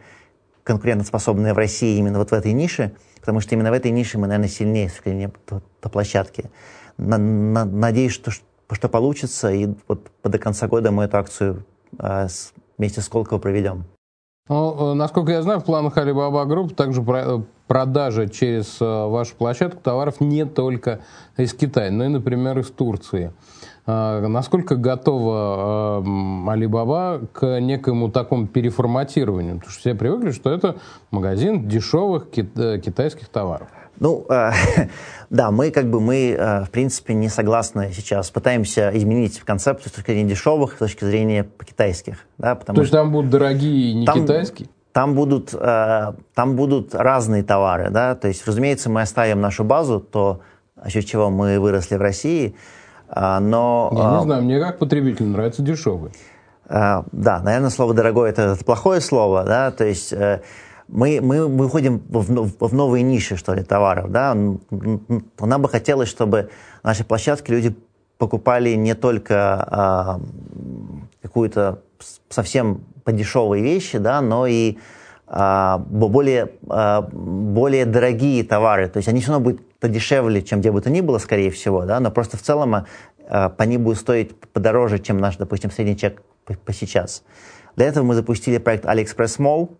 конкурентоспособное 0.67 1.55
в 1.55 1.57
России 1.57 1.97
именно 1.97 2.19
вот 2.19 2.31
в 2.31 2.35
этой 2.35 2.53
нише, 2.53 2.93
потому 3.21 3.41
что 3.41 3.55
именно 3.55 3.71
в 3.71 3.75
этой 3.75 3.93
нише 3.93 4.19
мы, 4.19 4.27
наверное, 4.27 4.49
сильнее 4.49 4.91
с 4.91 5.01
по, 5.47 5.63
по 5.81 5.89
площадке. 5.89 6.51
На, 6.99 7.19
на, 7.19 7.65
надеюсь, 7.65 8.13
что, 8.13 8.33
что 8.33 8.89
получится, 8.89 9.51
и 9.53 9.69
вот 9.87 10.11
до 10.25 10.39
конца 10.39 10.67
года 10.67 10.91
мы 10.91 11.05
эту 11.05 11.19
акцию 11.19 11.65
а, 11.99 12.29
с, 12.29 12.53
вместе 12.79 13.01
с 13.01 13.09
Колково 13.09 13.39
проведем. 13.39 13.85
Ну, 14.49 14.93
э, 14.93 14.95
насколько 14.95 15.33
я 15.33 15.43
знаю, 15.43 15.61
в 15.61 15.65
планах 15.65 15.97
Alibaba 15.97 16.47
Group 16.47 16.75
также 16.75 17.03
про, 17.03 17.43
продажа 17.69 18.29
через 18.29 18.81
э, 18.81 18.85
вашу 18.85 19.37
площадку 19.37 19.81
товаров 19.81 20.21
не 20.21 20.47
только 20.47 21.01
из 21.37 21.55
Китая, 21.55 21.91
но 21.91 22.05
и, 22.05 22.09
например, 22.09 22.59
из 22.59 22.71
Турции. 22.71 23.33
Насколько 23.87 24.77
готова 24.77 26.03
Alibaba 26.49 27.27
к 27.33 27.61
некоему 27.61 28.11
такому 28.11 28.47
переформатированию? 28.47 29.57
Потому 29.57 29.71
что 29.71 29.81
все 29.81 29.95
привыкли, 29.95 30.33
что 30.33 30.51
это 30.51 30.77
магазин 31.11 31.69
дешевых 31.69 32.31
китайских 32.31 33.29
товаров. 33.29 33.69
Ну, 33.99 34.27
э, 34.29 34.53
да, 35.31 35.51
мы 35.51 35.71
как 35.71 35.89
бы, 35.89 36.01
мы, 36.01 36.37
э, 36.39 36.65
в 36.65 36.71
принципе, 36.71 37.15
не 37.15 37.29
согласны 37.29 37.93
сейчас. 37.95 38.31
Пытаемся 38.31 38.91
изменить 38.95 39.39
концепцию 39.41 39.91
с 39.91 39.95
точки 39.95 40.11
зрения 40.11 40.31
дешевых, 40.31 40.75
с 40.75 40.79
точки 40.79 41.05
зрения 41.05 41.47
китайских. 41.65 42.27
Да, 42.39 42.55
потому 42.55 42.77
То 42.77 42.83
есть 42.83 42.93
там 42.93 43.11
будут 43.13 43.31
дорогие 43.31 43.95
не 43.95 44.07
там, 44.07 44.23
китайские? 44.23 44.69
Там 44.93 45.15
будут, 45.15 45.55
э, 45.55 46.13
там 46.35 46.57
будут 46.57 46.95
разные 46.95 47.43
товары, 47.43 47.91
да, 47.91 48.15
то 48.15 48.29
есть, 48.29 48.47
разумеется, 48.47 48.91
мы 48.91 49.03
оставим 49.03 49.41
нашу 49.41 49.65
базу, 49.65 50.01
то, 50.01 50.41
за 50.83 50.91
счет 50.91 51.07
чего 51.07 51.31
мы 51.31 51.59
выросли 51.59 51.97
в 51.97 52.01
России, 52.01 52.55
э, 52.55 52.76
но... 53.15 53.91
Я 53.93 54.11
не 54.11 54.19
э, 54.19 54.23
знаю, 54.23 54.43
мне 54.43 54.61
как 54.61 54.79
потребителю 54.79 55.29
нравится 55.29 55.63
дешевый. 55.63 56.13
Э, 56.69 57.03
да, 57.13 57.41
наверное, 57.41 57.71
слово 57.71 57.95
«дорогой» 57.95 58.31
это, 58.31 58.43
это 58.43 58.65
плохое 58.65 59.01
слово, 59.01 59.45
да, 59.45 59.71
то 59.71 59.85
есть... 59.85 60.13
Э, 60.13 60.43
мы, 60.89 61.21
мы, 61.21 61.49
мы 61.49 61.67
уходим 61.67 62.01
в, 62.09 62.69
в 62.69 62.73
новые 62.73 63.03
ниши, 63.03 63.37
что 63.37 63.55
ли, 63.55 63.65
товаров, 63.65 64.13
да, 64.13 64.37
нам 64.37 65.63
бы 65.63 65.69
хотелось, 65.69 66.09
чтобы 66.09 66.51
наши 66.85 67.03
площадки 67.03 67.51
люди 67.51 67.77
покупали 68.19 68.75
не 68.75 68.95
только 68.95 69.67
а, 69.69 70.21
какую-то 71.23 71.83
совсем 72.29 72.83
подешевые 73.05 73.63
вещи, 73.63 73.99
да, 73.99 74.21
но 74.21 74.47
и 74.47 74.79
а, 75.27 75.79
более, 75.79 76.53
а, 76.69 77.03
более 77.03 77.85
дорогие 77.85 78.43
товары. 78.45 78.89
То 78.89 78.99
есть 78.99 79.09
они 79.09 79.21
все 79.21 79.33
равно 79.33 79.45
будут 79.45 79.61
подешевле, 79.87 80.43
чем 80.43 80.61
где 80.61 80.73
бы 80.73 80.81
то 80.81 80.91
ни 80.91 81.01
было, 81.01 81.19
скорее 81.19 81.51
всего, 81.51 81.85
да, 81.85 82.01
но 82.01 82.11
просто 82.11 82.37
в 82.37 82.43
целом 82.43 82.87
а, 83.29 83.49
по 83.51 83.63
ним 83.63 83.85
будут 83.85 83.99
стоить 83.99 84.35
подороже, 84.53 84.99
чем 84.99 85.19
наш, 85.19 85.37
допустим, 85.37 85.71
средний 85.71 85.97
чек 85.97 86.23
по, 86.45 86.55
по 86.55 86.73
сейчас. 86.73 87.23
Для 87.77 87.87
этого 87.87 88.05
мы 88.05 88.15
запустили 88.15 88.59
проект 88.59 88.85
AliExpress 88.85 89.39
Mall, 89.39 89.71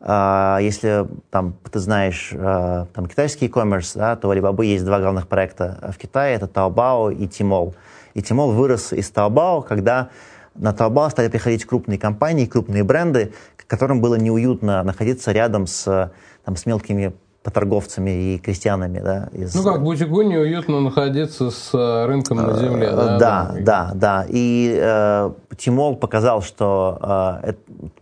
а, 0.00 0.58
если 0.60 1.06
там, 1.30 1.56
ты 1.70 1.78
знаешь 1.78 2.32
а, 2.34 2.86
там, 2.92 3.06
китайский 3.06 3.46
e-commerce, 3.46 3.96
да, 3.96 4.16
то 4.16 4.28
у 4.28 4.32
Alibaba 4.32 4.64
есть 4.64 4.84
два 4.84 4.98
главных 4.98 5.28
проекта 5.28 5.92
в 5.92 5.96
Китае, 5.96 6.34
это 6.34 6.46
Taobao 6.46 7.14
и 7.14 7.26
Tmall. 7.26 7.74
И 8.14 8.20
Tmall 8.20 8.52
вырос 8.52 8.92
из 8.92 9.12
Taobao, 9.12 9.62
когда 9.62 10.10
на 10.54 10.72
Taobao 10.72 11.08
стали 11.10 11.28
приходить 11.28 11.64
крупные 11.64 11.98
компании, 11.98 12.46
крупные 12.46 12.82
бренды, 12.82 13.32
которым 13.68 14.00
было 14.00 14.16
неуютно 14.16 14.82
находиться 14.82 15.30
рядом 15.30 15.66
с, 15.66 16.12
там, 16.44 16.56
с 16.56 16.66
мелкими 16.66 17.12
торговцами 17.50 18.10
и 18.10 18.38
крестьянами. 18.38 19.00
Да, 19.00 19.28
из... 19.32 19.54
Ну 19.54 19.62
как, 19.62 19.82
бутику 19.82 20.22
неуютно 20.22 20.80
находиться 20.80 21.50
с 21.50 21.70
э, 21.72 22.06
рынком 22.06 22.38
на 22.38 22.56
земле. 22.58 22.90
Да, 22.90 23.18
да, 23.18 23.54
да. 23.60 23.90
да. 23.94 24.26
И 24.28 24.78
э, 24.80 25.30
Tmall 25.56 25.96
показал, 25.96 26.42
что... 26.42 27.40
Э, 27.42 27.52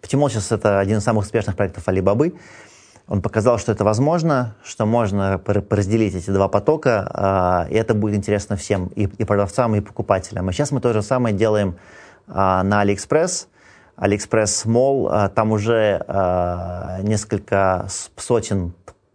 Tmall 0.03 0.29
сейчас 0.29 0.53
это 0.53 0.79
один 0.79 0.99
из 0.99 1.05
самых 1.05 1.25
успешных 1.25 1.57
проектов 1.57 1.87
Алибабы. 1.89 2.35
Он 3.07 3.21
показал, 3.21 3.59
что 3.59 3.71
это 3.71 3.85
возможно, 3.85 4.55
что 4.65 4.87
можно 4.87 5.41
разделить 5.69 6.15
эти 6.15 6.31
два 6.31 6.49
потока, 6.49 7.67
э, 7.69 7.75
и 7.75 7.77
это 7.77 7.95
будет 7.95 8.17
интересно 8.17 8.57
всем, 8.57 8.87
и, 8.97 9.03
и 9.03 9.25
продавцам, 9.25 9.75
и 9.75 9.81
покупателям. 9.81 10.49
И 10.49 10.53
сейчас 10.53 10.71
мы 10.71 10.81
то 10.81 10.93
же 10.93 11.03
самое 11.03 11.35
делаем 11.35 11.77
э, 12.29 12.33
на 12.33 12.81
Алиэкспресс. 12.81 13.49
AliExpress 13.97 14.65
Mall, 14.65 15.11
э, 15.13 15.29
там 15.29 15.53
уже 15.53 16.03
э, 16.07 17.03
несколько 17.03 17.87
сотен 18.17 18.73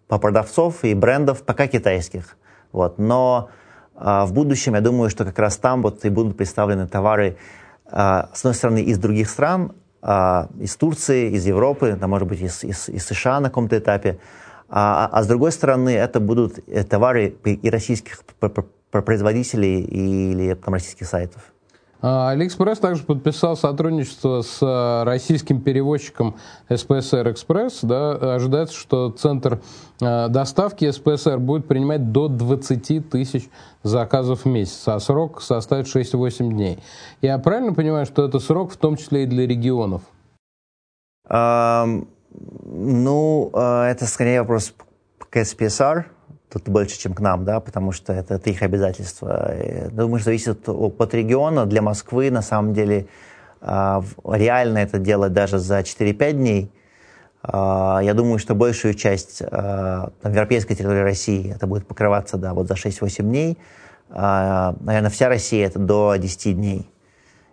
по 0.09 0.17
продавцов 0.17 0.83
и 0.83 0.93
брендов, 0.93 1.43
пока 1.43 1.67
китайских. 1.67 2.35
Вот. 2.73 2.97
Но 2.97 3.49
а, 3.95 4.25
в 4.25 4.33
будущем, 4.33 4.73
я 4.73 4.81
думаю, 4.81 5.09
что 5.09 5.23
как 5.23 5.39
раз 5.39 5.57
там 5.57 5.81
вот 5.83 6.03
и 6.03 6.09
будут 6.09 6.35
представлены 6.35 6.87
товары, 6.87 7.37
а, 7.85 8.29
с 8.33 8.39
одной 8.39 8.55
стороны, 8.55 8.81
из 8.81 8.97
других 8.97 9.29
стран, 9.29 9.73
а, 10.01 10.49
из 10.59 10.75
Турции, 10.75 11.31
из 11.31 11.45
Европы, 11.45 11.95
да, 11.99 12.07
может 12.07 12.27
быть, 12.27 12.41
из, 12.41 12.63
из, 12.63 12.89
из 12.89 13.05
США 13.05 13.39
на 13.39 13.49
каком-то 13.49 13.77
этапе, 13.77 14.19
а, 14.67 15.09
а 15.11 15.23
с 15.23 15.27
другой 15.27 15.51
стороны, 15.51 15.89
это 15.89 16.19
будут 16.19 16.59
э, 16.67 16.83
товары 16.83 17.35
и 17.43 17.69
российских 17.69 18.23
производителей 18.91 19.81
или 19.81 20.55
там, 20.55 20.73
российских 20.73 21.07
сайтов. 21.07 21.41
А, 22.01 22.29
Алиэкспресс 22.29 22.79
также 22.79 23.03
подписал 23.03 23.57
сотрудничество 23.57 24.41
с 24.41 24.59
а, 24.61 25.03
российским 25.03 25.61
перевозчиком 25.61 26.35
СПСР 26.69 27.31
Экспресс. 27.31 27.79
Да, 27.81 28.35
ожидается, 28.35 28.75
что 28.75 29.09
центр 29.09 29.61
а, 30.01 30.29
доставки 30.29 30.89
СПСР 30.89 31.39
будет 31.39 31.67
принимать 31.67 32.11
до 32.11 32.29
20 32.29 33.09
тысяч 33.09 33.49
заказов 33.83 34.45
в 34.45 34.47
месяц, 34.47 34.87
а 34.87 34.99
срок 34.99 35.41
составит 35.41 35.87
6-8 35.87 36.49
дней. 36.49 36.79
Я 37.21 37.37
правильно 37.37 37.73
понимаю, 37.73 38.05
что 38.05 38.25
это 38.25 38.39
срок 38.39 38.71
в 38.71 38.77
том 38.77 38.95
числе 38.95 39.23
и 39.23 39.25
для 39.25 39.45
регионов? 39.45 40.03
Эм, 41.29 42.07
ну, 42.31 43.51
это 43.53 44.05
скорее 44.05 44.41
вопрос 44.41 44.73
к 45.29 45.43
СПСР 45.43 46.07
тут 46.51 46.67
больше, 46.67 46.97
чем 46.97 47.13
к 47.13 47.19
нам, 47.19 47.45
да, 47.45 47.59
потому 47.59 47.91
что 47.91 48.11
это, 48.13 48.35
это 48.35 48.49
их 48.49 48.61
обязательство. 48.61 49.53
Думаю, 49.91 50.19
что 50.19 50.25
зависит 50.25 50.67
от 50.67 51.13
региона. 51.13 51.65
Для 51.65 51.81
Москвы, 51.81 52.31
на 52.31 52.41
самом 52.41 52.73
деле, 52.73 53.07
а, 53.61 54.03
реально 54.25 54.79
это 54.79 54.97
делать 54.97 55.33
даже 55.33 55.59
за 55.59 55.83
4-5 55.83 56.31
дней. 56.33 56.71
А, 57.43 57.99
я 58.03 58.13
думаю, 58.13 58.39
что 58.39 58.55
большую 58.55 58.95
часть 58.95 59.41
а, 59.41 60.11
там, 60.21 60.31
европейской 60.31 60.75
территории 60.75 61.01
России 61.01 61.53
это 61.53 61.67
будет 61.67 61.87
покрываться, 61.87 62.37
да, 62.37 62.53
вот 62.53 62.67
за 62.67 62.75
6-8 62.75 63.23
дней. 63.23 63.57
Наверное, 64.11 65.11
вся 65.11 65.29
Россия 65.29 65.67
это 65.67 65.77
до 65.77 66.15
10 66.15 66.55
дней. 66.55 66.89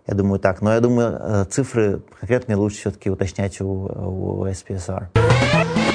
Я 0.06 0.14
думаю 0.14 0.38
так. 0.38 0.62
Но 0.62 0.72
я 0.72 0.80
думаю, 0.80 1.18
э, 1.20 1.44
цифры 1.50 2.00
конкретные 2.20 2.56
лучше 2.56 2.78
все-таки 2.78 3.10
уточнять 3.10 3.60
у, 3.60 3.66
у 3.66 4.46
СПСР. 4.52 5.10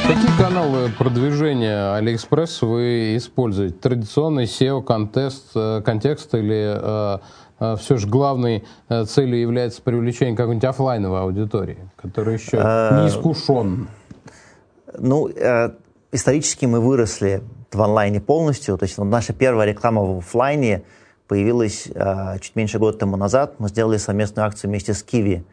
Какие 0.08 0.38
каналы 0.38 0.90
продвижения 0.98 1.98
AliExpress 1.98 2.66
вы 2.66 3.16
используете? 3.16 3.76
Традиционный 3.76 4.44
SEO, 4.44 4.84
контекст, 4.84 5.52
э, 5.56 5.82
контекст 5.86 6.34
или 6.36 6.76
э, 6.76 7.20
э, 7.60 7.76
все 7.78 7.96
же 7.96 8.08
главной 8.08 8.66
целью 9.08 9.40
является 9.40 9.82
привлечение 9.82 10.36
какой-нибудь 10.36 10.66
офлайновой 10.66 11.22
аудитории, 11.22 11.78
которая 11.96 12.38
еще 12.38 12.58
не 12.58 13.08
искушен? 13.08 13.88
Ну, 14.98 15.30
э, 15.30 15.72
исторически 16.12 16.66
мы 16.66 16.82
выросли 16.82 17.44
в 17.72 17.82
онлайне 17.82 18.20
полностью. 18.20 18.78
То 18.78 18.84
есть 18.84 18.98
вот 18.98 19.06
наша 19.06 19.34
первая 19.34 19.68
реклама 19.68 20.04
в 20.04 20.18
офлайне 20.18 20.84
появилась 21.32 21.88
э, 21.96 22.40
чуть 22.42 22.58
меньше 22.58 22.78
года 22.78 22.98
тому 22.98 23.16
назад. 23.16 23.56
Мы 23.58 23.70
сделали 23.70 23.96
совместную 23.96 24.46
акцию 24.46 24.70
вместе 24.70 24.94
с 24.94 25.02
Kiwi 25.02 25.44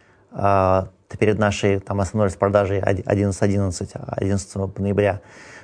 перед 1.20 1.38
нашей 1.38 1.78
там, 1.78 2.00
основной 2.00 2.26
распродажей 2.26 2.80
11.11, 2.80 3.88
11 3.94 4.78
ноября. 4.78 5.20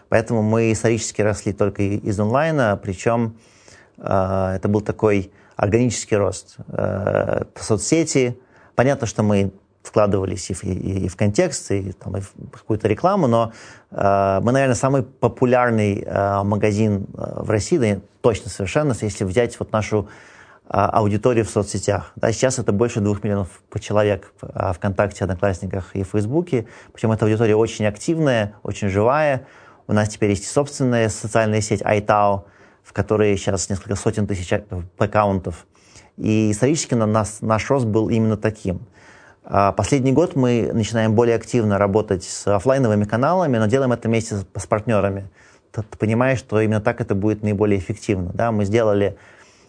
Поэтому 0.09 0.41
мы 0.41 0.71
исторически 0.71 1.21
росли 1.21 1.53
только 1.53 1.83
из 1.83 2.21
онлайна, 2.21 2.79
причем 2.81 3.37
э, 3.99 4.53
это 4.55 4.69
был 4.69 4.83
такой 4.83 5.33
органический 5.57 6.17
рост. 6.17 6.59
Э, 6.69 7.47
соцсети, 7.57 8.39
понятно, 8.77 9.09
что 9.09 9.25
мы 9.25 9.51
вкладывались 9.83 10.49
и 10.49 10.55
в, 10.55 10.63
и, 10.63 11.07
и 11.07 11.09
в 11.09 11.17
контекст, 11.17 11.73
и, 11.73 11.91
там, 11.91 12.19
и 12.19 12.21
в 12.21 12.33
какую-то 12.53 12.87
рекламу, 12.87 13.27
но 13.27 13.53
э, 13.91 14.41
мы, 14.45 14.53
наверное, 14.53 14.77
самый 14.77 15.03
популярный 15.03 16.05
э, 16.07 16.43
магазин 16.45 17.09
в 17.13 17.51
России, 17.51 17.79
да, 17.79 18.01
точно 18.25 18.51
совершенно, 18.51 18.97
если 19.03 19.23
взять 19.25 19.61
вот 19.61 19.71
нашу 19.73 20.09
а, 20.67 20.89
аудитории 20.89 21.43
в 21.43 21.51
соцсетях. 21.51 22.13
Да, 22.17 22.33
сейчас 22.33 22.59
это 22.59 22.73
больше 22.73 23.01
двух 23.01 23.23
миллионов 23.23 23.63
человек 23.81 24.33
в 24.41 24.51
а, 24.55 24.73
ВКонтакте, 24.73 25.25
Одноклассниках 25.25 25.95
и 25.95 26.05
Фейсбуке. 26.05 26.67
Причем 26.95 27.13
эта 27.13 27.27
аудитория 27.27 27.55
очень 27.55 27.85
активная, 27.85 28.55
очень 28.63 28.89
живая. 28.89 29.47
У 29.87 29.93
нас 29.93 30.09
теперь 30.09 30.31
есть 30.31 30.51
собственная 30.51 31.11
социальная 31.11 31.61
сеть 31.61 31.83
iTao, 31.83 32.45
в 32.83 32.95
которой 32.95 33.37
сейчас 33.37 33.69
несколько 33.69 33.95
сотен 33.95 34.27
тысяч 34.27 34.51
аккаунтов. 34.97 35.67
И 36.17 36.51
исторически 36.51 36.95
на 36.95 37.05
нас, 37.05 37.43
наш 37.43 37.69
рост 37.69 37.85
был 37.85 38.09
именно 38.09 38.39
таким. 38.39 38.87
А, 39.45 39.73
последний 39.73 40.13
год 40.13 40.35
мы 40.35 40.71
начинаем 40.73 41.15
более 41.15 41.37
активно 41.37 41.77
работать 41.77 42.25
с 42.25 42.47
офлайновыми 42.47 43.05
каналами, 43.05 43.59
но 43.59 43.67
делаем 43.67 43.93
это 43.93 44.09
вместе 44.09 44.37
с 44.37 44.67
партнерами. 44.67 45.29
Ты, 45.75 45.83
ты 45.83 45.99
понимаешь, 45.99 46.39
что 46.39 46.61
именно 46.61 46.81
так 46.81 47.01
это 47.01 47.15
будет 47.15 47.43
наиболее 47.43 47.79
эффективно. 47.79 48.31
Да? 48.33 48.53
Мы 48.53 48.65
сделали 48.65 49.17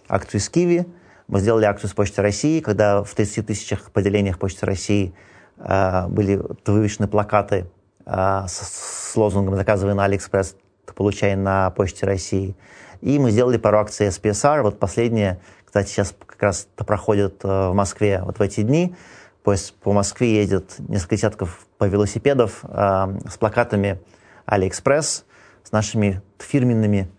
акцию 0.07 0.39
с 0.39 0.49
Киви, 0.49 0.85
мы 1.27 1.39
сделали 1.39 1.65
акцию 1.65 1.89
с 1.89 1.93
Почтой 1.93 2.23
России, 2.23 2.59
когда 2.59 3.03
в 3.03 3.13
30 3.13 3.47
тысячах 3.47 3.91
поделениях 3.91 4.37
Почты 4.37 4.67
России 4.67 5.15
э, 5.57 6.07
были 6.07 6.39
вывешены 6.65 7.07
плакаты 7.07 7.65
э, 8.05 8.43
с, 8.47 9.11
с 9.11 9.15
лозунгом 9.15 9.55
«Заказывай 9.55 9.95
на 9.95 10.05
Алиэкспресс, 10.05 10.55
получай 10.93 11.35
на 11.35 11.71
Почте 11.71 12.05
России». 12.05 12.55
И 13.01 13.17
мы 13.17 13.31
сделали 13.31 13.57
пару 13.57 13.79
акций 13.79 14.07
СПСР. 14.07 14.61
Вот 14.61 14.79
последняя, 14.79 15.39
кстати, 15.65 15.89
сейчас 15.89 16.13
как 16.25 16.41
раз 16.41 16.67
проходит 16.75 17.43
э, 17.43 17.69
в 17.69 17.73
Москве 17.73 18.21
вот 18.23 18.37
в 18.37 18.41
эти 18.41 18.61
дни. 18.61 18.95
Поезд 19.43 19.73
по 19.73 19.93
Москве 19.93 20.35
едет 20.35 20.75
несколько 20.77 21.15
десятков 21.15 21.65
по 21.79 21.85
велосипедов 21.85 22.59
э, 22.63 23.19
с 23.27 23.37
плакатами 23.37 23.99
Алиэкспресс, 24.45 25.25
с 25.65 25.71
нашими 25.71 26.21
фирменными 26.39 27.09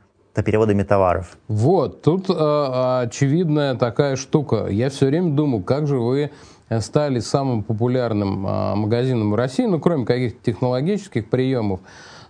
переводами 0.45 0.83
товаров. 0.83 1.39
Вот, 1.49 2.03
тут 2.03 2.29
э, 2.29 3.03
очевидная 3.03 3.75
такая 3.75 4.17
штука. 4.17 4.67
Я 4.69 4.91
все 4.91 5.07
время 5.07 5.33
думал, 5.33 5.63
как 5.63 5.87
же 5.87 5.99
вы 5.99 6.31
стали 6.81 7.21
самым 7.21 7.63
популярным 7.63 8.47
э, 8.47 8.75
магазином 8.75 9.31
в 9.33 9.35
России, 9.35 9.65
ну, 9.65 9.81
кроме 9.81 10.05
каких-то 10.05 10.39
технологических 10.45 11.31
приемов. 11.31 11.81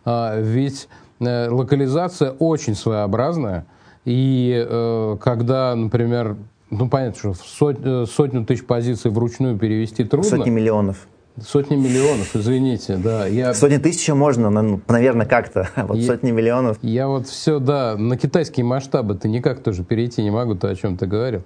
Э, 0.05 0.40
ведь 0.40 0.88
э, 1.20 1.48
локализация 1.48 2.31
очень 2.31 2.74
своеобразная. 2.74 3.66
И 4.05 4.64
э, 4.68 5.16
когда, 5.20 5.74
например, 5.74 6.37
ну, 6.70 6.88
понятно, 6.88 7.18
что 7.18 7.35
сотню, 7.35 8.07
сотню 8.07 8.44
тысяч 8.44 8.64
позиций 8.64 9.11
вручную 9.11 9.59
перевести 9.59 10.05
трудно. 10.05 10.31
Сотни 10.31 10.50
миллионов. 10.50 11.09
Сотни 11.44 11.77
миллионов, 11.77 12.35
извините, 12.35 12.96
да. 12.96 13.27
Я... 13.27 13.53
Сотни 13.53 13.77
тысяч 13.77 14.09
можно, 14.09 14.49
ну, 14.49 14.81
наверное, 14.88 15.27
как-то. 15.27 15.68
Вот 15.87 15.99
я, 15.99 16.07
сотни 16.07 16.31
миллионов. 16.31 16.79
Я 16.81 17.09
вот 17.09 17.29
все, 17.29 17.59
да, 17.59 17.94
на 17.96 18.16
китайские 18.16 18.64
масштабы 18.64 19.14
ты 19.14 19.29
никак 19.29 19.62
тоже 19.62 19.85
перейти 19.85 20.22
не 20.22 20.31
могу, 20.31 20.55
то, 20.55 20.68
о 20.68 20.75
чем 20.75 20.96
ты 20.96 21.07
говорил. 21.07 21.42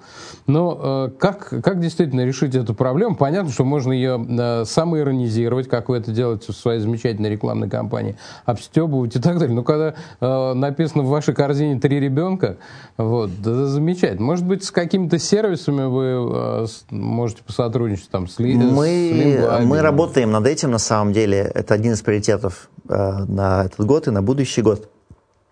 Но 0.46 1.09
э, 1.09 1.18
как, 1.18 1.48
как 1.48 1.81
действительно 1.81 2.24
решить 2.24 2.55
эту 2.55 2.72
проблему? 2.72 3.16
Понятно, 3.16 3.50
что 3.50 3.64
можно 3.64 3.92
ее 3.92 4.24
э, 4.29 4.64
самоиронизировать, 4.64 5.68
как 5.68 5.88
вы 5.88 5.96
это 5.96 6.12
делаете 6.12 6.53
в 6.53 6.57
своей 6.57 6.79
замечательной 6.79 7.31
рекламной 7.31 7.68
кампании, 7.68 8.16
обстебывать 8.44 9.16
и 9.16 9.20
так 9.20 9.38
далее. 9.38 9.57
Но 9.57 9.64
когда 9.64 9.94
э, 10.20 10.53
написано 10.55 11.03
в 11.03 11.09
вашей 11.09 11.35
корзине 11.35 11.81
три 11.81 11.98
ребенка, 11.98 12.59
вот, 12.96 13.31
это 13.40 13.66
замечательно. 13.66 14.22
Может 14.24 14.46
быть, 14.46 14.62
с 14.62 14.70
какими-то 14.70 15.18
сервисами 15.18 15.83
вы 15.83 16.64
э, 16.64 16.66
можете 16.90 17.42
посотрудничать 17.42 18.09
там 18.11 18.29
с, 18.29 18.38
ли, 18.38 18.55
мы, 18.55 19.59
с 19.61 19.64
мы 19.64 19.79
работаем 19.82 20.30
над 20.30 20.46
этим 20.46 20.70
на 20.70 20.78
самом 20.78 21.12
деле. 21.12 21.38
Это 21.38 21.74
один 21.74 21.92
из 21.92 22.02
приоритетов 22.02 22.68
э, 22.88 23.24
на 23.28 23.64
этот 23.64 23.84
год 23.86 24.08
и 24.08 24.10
на 24.10 24.22
будущий 24.22 24.62
год. 24.62 24.90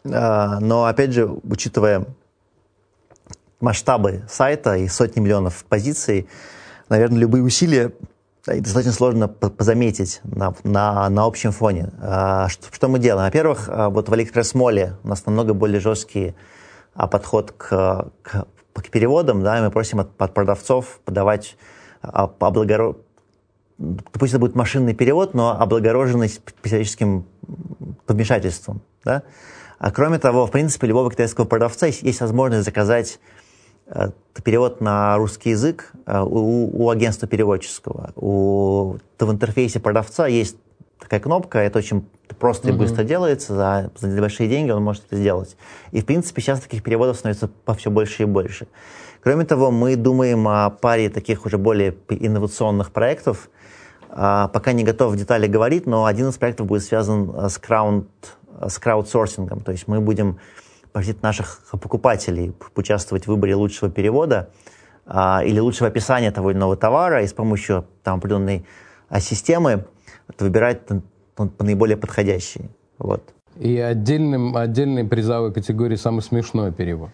Э, 0.05 0.59
но 0.61 0.85
опять 0.85 1.13
же, 1.13 1.27
учитывая 1.27 2.07
масштабы 3.61 4.25
сайта 4.29 4.77
и 4.77 4.89
сотни 4.89 5.21
миллионов 5.21 5.65
позиций, 5.65 6.29
наверное, 6.89 7.19
любые 7.19 7.43
усилия 7.43 7.93
достаточно 8.47 8.93
сложно 8.93 9.35
заметить 9.59 10.21
на, 10.25 10.55
на, 10.65 11.09
на 11.09 11.25
общем 11.25 11.53
фоне. 11.53 11.91
А, 12.01 12.49
что, 12.49 12.73
что 12.73 12.89
мы 12.89 12.99
делаем? 12.99 13.27
Во-первых, 13.27 13.69
а, 13.69 13.91
вот 13.91 14.09
в 14.09 14.13
AliExpress 14.13 14.55
Mall 14.55 14.87
е 14.87 14.95
у 15.05 15.09
нас 15.09 15.27
намного 15.27 15.55
более 15.55 15.81
жесткий 15.81 16.35
а, 16.95 17.07
подход 17.07 17.53
к, 17.53 18.11
к, 18.23 18.47
к 18.73 18.91
переводам. 18.91 19.43
Да, 19.43 19.61
мы 19.61 19.71
просим 19.71 20.01
от, 20.01 20.11
от 20.21 20.35
продавцов 20.35 21.01
подавать 21.05 21.57
облагоро 22.01 22.97
пусть 24.13 24.33
это 24.33 24.41
будет 24.41 24.55
машинный 24.55 24.95
перевод, 24.95 25.35
но 25.35 25.61
облагороженный 25.61 26.29
специфическим 26.29 27.25
помешательством. 28.07 28.83
Да? 29.05 29.23
А 29.79 29.91
кроме 29.91 30.19
того, 30.19 30.47
в 30.47 30.51
принципе, 30.51 30.89
любого 30.89 31.11
китайского 31.11 31.45
продавца 31.45 31.87
есть, 31.87 32.03
есть 32.03 32.21
возможность 32.21 32.65
заказать 32.65 33.21
э, 33.87 34.11
перевод 34.43 34.81
на 34.81 35.17
русский 35.17 35.51
язык 35.51 35.93
э, 36.07 36.21
у, 36.21 36.85
у 36.85 36.91
агентства 36.91 37.29
переводческого. 37.29 38.13
У, 38.17 38.99
в 39.19 39.31
интерфейсе 39.31 39.79
продавца 39.79 40.27
есть 40.27 40.57
такая 40.99 41.21
кнопка, 41.21 41.61
это 41.61 41.79
очень 41.79 42.09
просто 42.41 42.69
uh-huh. 42.69 42.75
и 42.75 42.77
быстро 42.77 43.05
делается, 43.05 43.55
за, 43.55 43.91
за 43.97 44.09
небольшие 44.09 44.49
деньги 44.49 44.71
он 44.73 44.83
может 44.83 45.05
это 45.07 45.17
сделать. 45.17 45.57
И, 45.93 46.01
в 46.01 46.07
принципе, 46.07 46.43
сейчас 46.43 46.61
таких 46.61 46.83
переводов 46.83 47.17
становится 47.17 47.49
по 47.49 47.75
все 47.75 47.91
больше 47.91 48.25
и 48.25 48.27
больше. 48.27 48.67
Кроме 49.23 49.45
того, 49.45 49.71
мы 49.71 49.97
думаем 49.97 50.47
о 50.49 50.71
паре 50.71 51.09
таких 51.09 51.47
уже 51.47 51.57
более 51.57 51.95
инновационных 52.09 52.91
проектов, 52.91 53.49
пока 54.19 54.73
не 54.73 54.83
готов 54.83 55.13
в 55.13 55.17
детали 55.17 55.47
говорить, 55.47 55.87
но 55.87 56.05
один 56.05 56.29
из 56.29 56.39
проектов 56.39 56.67
будет 56.67 56.83
связан 56.83 57.31
э, 57.31 57.49
с, 57.49 57.59
краунд, 57.59 58.09
э, 58.61 58.69
с 58.69 58.79
краудсорсингом. 58.79 59.61
То 59.61 59.71
есть 59.71 59.87
мы 59.87 60.01
будем 60.01 60.39
просить 60.93 61.23
наших 61.23 61.63
покупателей 61.71 62.53
участвовать 62.75 63.25
в 63.25 63.29
выборе 63.29 63.55
лучшего 63.55 63.91
перевода 63.91 64.51
а, 65.07 65.43
или 65.45 65.61
лучшего 65.61 65.89
описания 65.89 66.33
того 66.33 66.51
или 66.51 66.59
иного 66.59 66.77
товара 66.77 67.23
и 67.23 67.27
с 67.27 67.33
помощью 67.33 67.87
там, 68.03 68.19
определенной 68.19 68.67
а, 69.09 69.21
системы 69.21 69.87
выбирать 70.39 70.83
наиболее 71.61 71.97
подходящие. 71.97 72.71
Вот. 72.99 73.23
И 73.57 73.79
отдельным, 73.79 74.57
отдельной 74.57 75.05
призовой 75.05 75.53
категории 75.53 75.97
самый 75.97 76.23
смешной 76.23 76.73
перевод. 76.73 77.11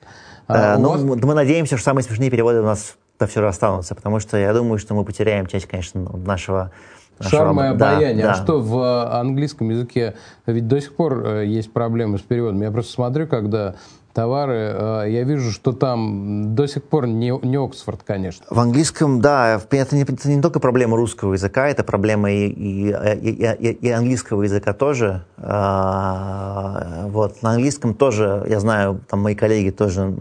А, 0.49 0.79
ну, 0.79 0.90
вас... 0.90 1.03
Мы 1.03 1.35
надеемся, 1.35 1.77
что 1.77 1.85
самые 1.85 2.05
смешные 2.05 2.31
переводы 2.31 2.61
у 2.61 2.64
нас 2.64 2.97
то 3.18 3.27
все 3.27 3.46
останутся, 3.46 3.94
потому 3.94 4.20
что 4.20 4.37
я 4.37 4.53
думаю, 4.53 4.79
что 4.79 4.94
мы 4.94 5.05
потеряем 5.05 5.46
часть, 5.46 5.66
конечно, 5.66 6.00
нашего 6.16 6.72
Шарма 7.20 7.66
и 7.66 7.68
обаяние. 7.68 8.24
Да, 8.24 8.33
а 8.33 8.37
да. 8.37 8.42
что 8.42 8.61
в 8.61 8.77
э, 8.77 9.18
английском 9.20 9.70
языке 9.70 10.14
ведь 10.46 10.66
до 10.66 10.81
сих 10.81 10.96
пор 10.96 11.24
э, 11.24 11.46
есть 11.46 11.72
проблемы 11.72 12.18
с 12.18 12.22
переводом. 12.22 12.61
Я 12.61 12.70
просто 12.72 12.92
смотрю, 12.92 13.29
когда 13.29 13.77
товары, 14.12 14.72
э, 14.74 15.05
я 15.11 15.22
вижу, 15.22 15.53
что 15.53 15.72
там 15.72 16.55
до 16.57 16.66
сих 16.66 16.83
пор 16.83 17.07
не, 17.07 17.33
не 17.46 17.57
Оксфорд, 17.57 18.03
конечно. 18.05 18.44
В 18.50 18.59
английском, 18.59 19.20
да, 19.20 19.61
это 19.70 19.94
не, 19.94 20.03
это 20.03 20.29
не 20.29 20.42
только 20.42 20.59
проблема 20.59 20.96
русского 20.96 21.35
языка, 21.35 21.68
это 21.68 21.85
проблема 21.85 22.33
и, 22.33 22.48
и, 22.48 22.88
и, 22.90 23.70
и 23.81 23.90
английского 23.90 24.42
языка 24.42 24.72
тоже. 24.72 25.24
А, 25.37 27.07
вот, 27.09 27.42
на 27.42 27.50
английском 27.53 27.94
тоже, 27.94 28.44
я 28.48 28.59
знаю, 28.59 29.00
там 29.09 29.20
мои 29.20 29.35
коллеги 29.35 29.70
тоже 29.70 30.14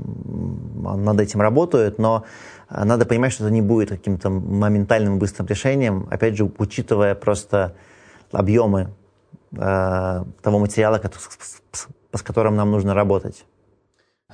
над 0.83 1.19
этим 1.19 1.41
работают, 1.41 1.97
но 1.97 2.15
а 2.15 2.23
надо 2.73 3.05
понимать, 3.05 3.31
что 3.33 3.45
это 3.45 3.53
не 3.53 3.61
будет 3.61 3.89
каким-то 3.89 4.29
моментальным 4.29 5.19
быстрым 5.19 5.47
решением, 5.47 6.07
опять 6.09 6.37
же, 6.37 6.49
учитывая 6.57 7.15
просто 7.15 7.75
объемы 8.31 8.89
э, 9.51 10.23
того 10.41 10.59
материала, 10.59 11.01
с 12.13 12.21
которым 12.21 12.55
нам 12.55 12.71
нужно 12.71 12.93
работать. 12.93 13.45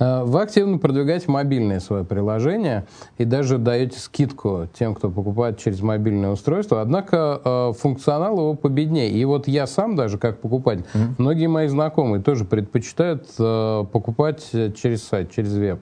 Э, 0.00 0.22
вы 0.24 0.42
активно 0.42 0.78
продвигаете 0.78 1.30
мобильное 1.30 1.78
свое 1.78 2.04
приложение 2.04 2.86
и 3.18 3.24
даже 3.24 3.58
даете 3.58 4.00
скидку 4.00 4.68
тем, 4.72 4.94
кто 4.94 5.10
покупает 5.10 5.58
через 5.58 5.82
мобильное 5.82 6.30
устройство. 6.30 6.80
Однако 6.80 7.40
э, 7.44 7.72
функционал 7.78 8.38
его 8.38 8.54
победнее. 8.54 9.10
И 9.10 9.24
вот 9.24 9.46
я 9.46 9.66
сам 9.66 9.94
даже 9.94 10.18
как 10.18 10.40
покупатель, 10.40 10.84
mm-hmm. 10.94 11.14
многие 11.18 11.46
мои 11.46 11.68
знакомые 11.68 12.22
тоже 12.22 12.44
предпочитают 12.44 13.26
э, 13.38 13.84
покупать 13.92 14.48
через 14.50 15.04
сайт, 15.04 15.30
через 15.30 15.54
веб. 15.54 15.80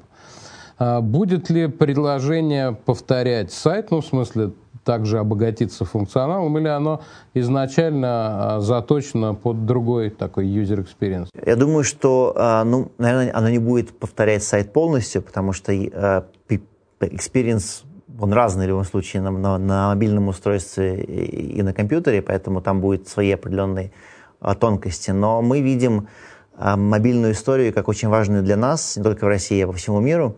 А 0.78 1.00
будет 1.00 1.50
ли 1.50 1.66
предложение 1.66 2.72
повторять 2.72 3.52
сайт, 3.52 3.90
ну, 3.90 4.00
в 4.00 4.06
смысле, 4.06 4.52
также 4.84 5.18
обогатиться 5.18 5.84
функционалом, 5.84 6.56
или 6.56 6.68
оно 6.68 7.02
изначально 7.34 8.56
а, 8.56 8.60
заточено 8.60 9.34
под 9.34 9.66
другой 9.66 10.10
такой 10.10 10.46
user 10.46 10.86
experience? 10.86 11.28
Я 11.44 11.56
думаю, 11.56 11.84
что, 11.84 12.32
а, 12.36 12.64
ну, 12.64 12.92
наверное, 12.96 13.30
оно 13.34 13.50
не 13.50 13.58
будет 13.58 13.98
повторять 13.98 14.42
сайт 14.44 14.72
полностью, 14.72 15.20
потому 15.20 15.52
что 15.52 15.72
experience 17.00 17.84
он 18.20 18.32
разный 18.32 18.66
в 18.66 18.68
любом 18.70 18.84
случае 18.84 19.22
на, 19.22 19.30
на, 19.30 19.58
на 19.58 19.88
мобильном 19.88 20.28
устройстве 20.28 21.02
и, 21.02 21.58
и 21.58 21.62
на 21.62 21.72
компьютере, 21.72 22.22
поэтому 22.22 22.60
там 22.60 22.80
будет 22.80 23.06
свои 23.06 23.30
определенные 23.30 23.92
тонкости. 24.58 25.10
Но 25.10 25.40
мы 25.42 25.60
видим 25.60 26.08
мобильную 26.56 27.32
историю 27.32 27.72
как 27.72 27.86
очень 27.88 28.08
важную 28.08 28.42
для 28.42 28.56
нас, 28.56 28.96
не 28.96 29.04
только 29.04 29.24
в 29.24 29.28
России, 29.28 29.60
а 29.60 29.66
по 29.68 29.72
всему 29.74 30.00
миру. 30.00 30.36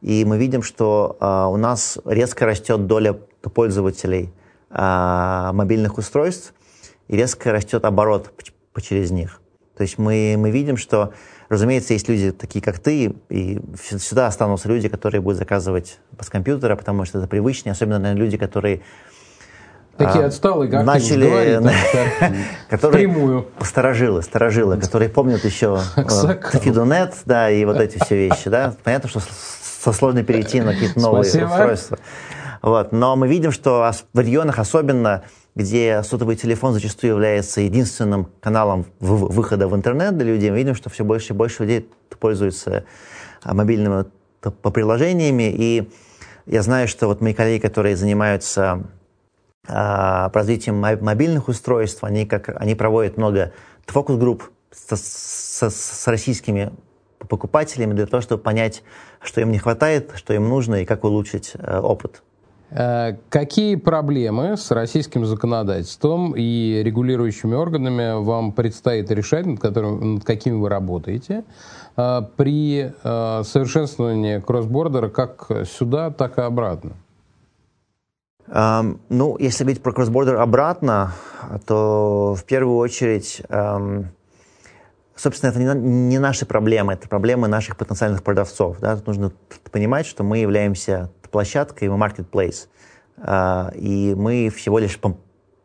И 0.00 0.24
мы 0.24 0.38
видим, 0.38 0.62
что 0.62 1.16
а, 1.20 1.48
у 1.48 1.56
нас 1.56 1.98
резко 2.04 2.46
растет 2.46 2.86
доля 2.86 3.14
пользователей 3.14 4.32
а, 4.70 5.52
мобильных 5.52 5.98
устройств 5.98 6.54
и 7.08 7.16
резко 7.16 7.52
растет 7.52 7.84
оборот 7.84 8.32
через 8.80 9.10
них. 9.10 9.40
То 9.76 9.82
есть 9.82 9.98
мы, 9.98 10.36
мы 10.38 10.50
видим, 10.50 10.76
что, 10.76 11.12
разумеется, 11.48 11.92
есть 11.92 12.08
люди 12.08 12.30
такие, 12.30 12.62
как 12.62 12.78
ты, 12.78 13.14
и 13.28 13.60
всегда 13.76 14.26
останутся 14.26 14.68
люди, 14.68 14.88
которые 14.88 15.20
будут 15.20 15.38
заказывать 15.38 15.98
с 16.20 16.28
компьютера, 16.28 16.76
потому 16.76 17.04
что 17.04 17.18
это 17.18 17.26
привычнее, 17.26 17.72
особенно, 17.72 17.98
наверное, 17.98 18.24
люди, 18.24 18.36
которые 18.36 18.82
Такие 19.96 20.24
а, 20.24 20.28
отсталые, 20.28 20.70
как 20.70 20.86
начали, 20.86 21.24
ты 21.24 21.58
говорить, 21.58 21.76
которые 22.70 23.08
прямую. 23.08 23.48
Сторожилы, 23.62 24.22
сторожилы, 24.22 24.78
которые 24.78 25.08
помнят 25.08 25.44
еще 25.44 25.80
Фидунет, 26.62 27.14
да, 27.24 27.50
и 27.50 27.64
вот 27.64 27.80
эти 27.80 27.98
все 28.04 28.16
вещи, 28.16 28.48
да. 28.48 28.76
Понятно, 28.84 29.08
что 29.08 29.20
со 29.78 29.92
сложно 29.92 30.22
перейти 30.22 30.60
на 30.60 30.72
какие-то 30.72 31.00
новые 31.00 31.24
Спасибо. 31.24 31.46
устройства. 31.46 31.98
Вот. 32.62 32.92
Но 32.92 33.16
мы 33.16 33.28
видим, 33.28 33.52
что 33.52 33.90
в 34.12 34.18
регионах 34.18 34.58
особенно, 34.58 35.22
где 35.54 36.02
сотовый 36.02 36.36
телефон 36.36 36.72
зачастую 36.72 37.12
является 37.12 37.60
единственным 37.60 38.28
каналом 38.40 38.86
выхода 39.00 39.68
в 39.68 39.76
интернет 39.76 40.16
для 40.16 40.34
людей, 40.34 40.50
мы 40.50 40.56
видим, 40.58 40.74
что 40.74 40.90
все 40.90 41.04
больше 41.04 41.32
и 41.32 41.36
больше 41.36 41.62
людей 41.62 41.88
пользуются 42.18 42.84
а, 43.42 43.54
мобильными 43.54 44.06
по 44.40 44.70
приложениями. 44.70 45.54
И 45.56 45.90
я 46.46 46.62
знаю, 46.62 46.88
что 46.88 47.06
вот 47.06 47.20
мои 47.20 47.34
коллеги, 47.34 47.60
которые 47.60 47.96
занимаются 47.96 48.84
а, 49.68 50.30
развитием 50.32 50.76
мобильных 50.78 51.48
устройств, 51.48 52.02
они, 52.02 52.26
как, 52.26 52.50
они 52.60 52.74
проводят 52.74 53.16
много 53.16 53.52
фокус-групп 53.86 54.50
с, 54.72 54.96
с, 54.96 55.70
с 55.70 56.06
российскими 56.08 56.72
покупателями 57.26 57.94
для 57.94 58.06
того, 58.06 58.20
чтобы 58.20 58.42
понять, 58.42 58.82
что 59.20 59.40
им 59.40 59.50
не 59.50 59.58
хватает, 59.58 60.12
что 60.14 60.34
им 60.34 60.48
нужно 60.48 60.76
и 60.76 60.84
как 60.84 61.04
улучшить 61.04 61.52
э, 61.54 61.78
опыт. 61.78 62.22
Э, 62.70 63.16
какие 63.28 63.76
проблемы 63.76 64.56
с 64.56 64.70
российским 64.70 65.24
законодательством 65.24 66.34
и 66.36 66.82
регулирующими 66.84 67.54
органами 67.54 68.22
вам 68.22 68.52
предстоит 68.52 69.10
решать, 69.10 69.46
над, 69.46 69.60
которым, 69.60 70.14
над 70.14 70.24
какими 70.24 70.56
вы 70.56 70.68
работаете, 70.68 71.44
э, 71.96 72.22
при 72.36 72.92
совершенствовании 73.02 74.38
кроссбордера 74.38 75.08
как 75.08 75.50
сюда, 75.66 76.10
так 76.10 76.38
и 76.38 76.42
обратно? 76.42 76.92
Um, 78.50 78.98
ну, 79.10 79.36
если 79.38 79.64
говорить 79.64 79.82
про 79.82 79.92
кроссбордер 79.92 80.36
обратно, 80.36 81.12
то 81.66 82.34
в 82.34 82.44
первую 82.44 82.78
очередь, 82.78 83.42
um, 83.50 84.06
собственно, 85.18 85.50
это 85.50 85.58
не, 85.58 85.74
не 85.74 86.18
наши 86.18 86.46
проблемы, 86.46 86.94
это 86.94 87.08
проблемы 87.08 87.48
наших 87.48 87.76
потенциальных 87.76 88.22
продавцов. 88.22 88.78
Да? 88.80 88.96
Тут 88.96 89.06
нужно 89.08 89.32
понимать, 89.70 90.06
что 90.06 90.22
мы 90.22 90.38
являемся 90.38 91.10
площадкой, 91.30 91.88
мы 91.88 91.96
marketplace. 91.96 92.68
Uh, 93.16 93.76
и 93.76 94.14
мы 94.14 94.48
всего 94.48 94.78
лишь 94.78 94.96
пом- 94.96 95.16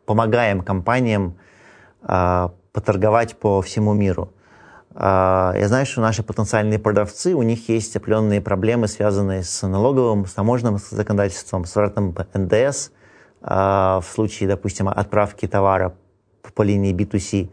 помогаем 0.06 0.62
компаниям 0.62 1.36
uh, 2.02 2.50
поторговать 2.72 3.38
по 3.38 3.62
всему 3.62 3.94
миру. 3.94 4.32
Uh, 4.90 5.58
я 5.58 5.68
знаю, 5.68 5.86
что 5.86 6.00
наши 6.00 6.24
потенциальные 6.24 6.80
продавцы, 6.80 7.32
у 7.34 7.42
них 7.42 7.68
есть 7.68 7.94
определенные 7.96 8.40
проблемы, 8.40 8.88
связанные 8.88 9.44
с 9.44 9.66
налоговым, 9.66 10.26
с 10.26 10.32
таможенным 10.32 10.78
законодательством, 10.78 11.64
с 11.64 11.76
возвратом 11.76 12.14
НДС 12.34 12.90
в 13.40 14.04
случае, 14.10 14.48
допустим, 14.48 14.88
отправки 14.88 15.46
товара 15.46 15.94
по 16.54 16.62
линии 16.62 16.94
B2C. 16.94 17.50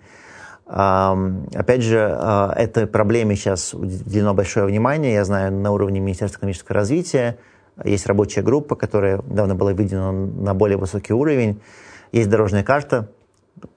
Опять 0.66 1.82
же, 1.82 1.98
этой 1.98 2.88
проблеме 2.88 3.36
сейчас 3.36 3.74
уделено 3.74 4.34
большое 4.34 4.66
внимание. 4.66 5.14
Я 5.14 5.26
знаю, 5.26 5.52
на 5.52 5.72
уровне 5.72 6.00
Министерства 6.00 6.40
экономического 6.40 6.76
развития 6.76 7.38
есть 7.84 8.06
рабочая 8.06 8.42
группа, 8.42 8.76
которая 8.76 9.22
давно 9.24 9.56
была 9.56 9.72
выведена 9.72 10.12
на 10.12 10.54
более 10.54 10.78
высокий 10.78 11.14
уровень. 11.14 11.62
Есть 12.12 12.30
дорожная 12.30 12.64
карта 12.64 13.10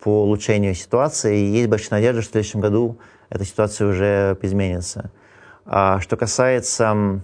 по 0.00 0.22
улучшению 0.22 0.74
ситуации. 0.74 1.38
И 1.38 1.56
есть 1.56 1.68
большая 1.68 2.00
надежда, 2.00 2.22
что 2.22 2.30
в 2.30 2.32
следующем 2.32 2.60
году 2.60 2.98
эта 3.28 3.44
ситуация 3.44 3.88
уже 3.88 4.38
изменится. 4.42 5.10
А 5.66 6.00
что 6.00 6.16
касается 6.16 7.22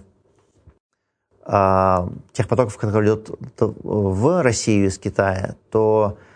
а, 1.43 2.09
тех 2.33 2.47
потоков, 2.47 2.77
которые 2.77 3.15
идут 3.15 3.39
в 3.59 4.41
Россию 4.41 4.87
из 4.87 4.97
Китая, 4.97 5.55
то 5.69 6.17
а, 6.17 6.30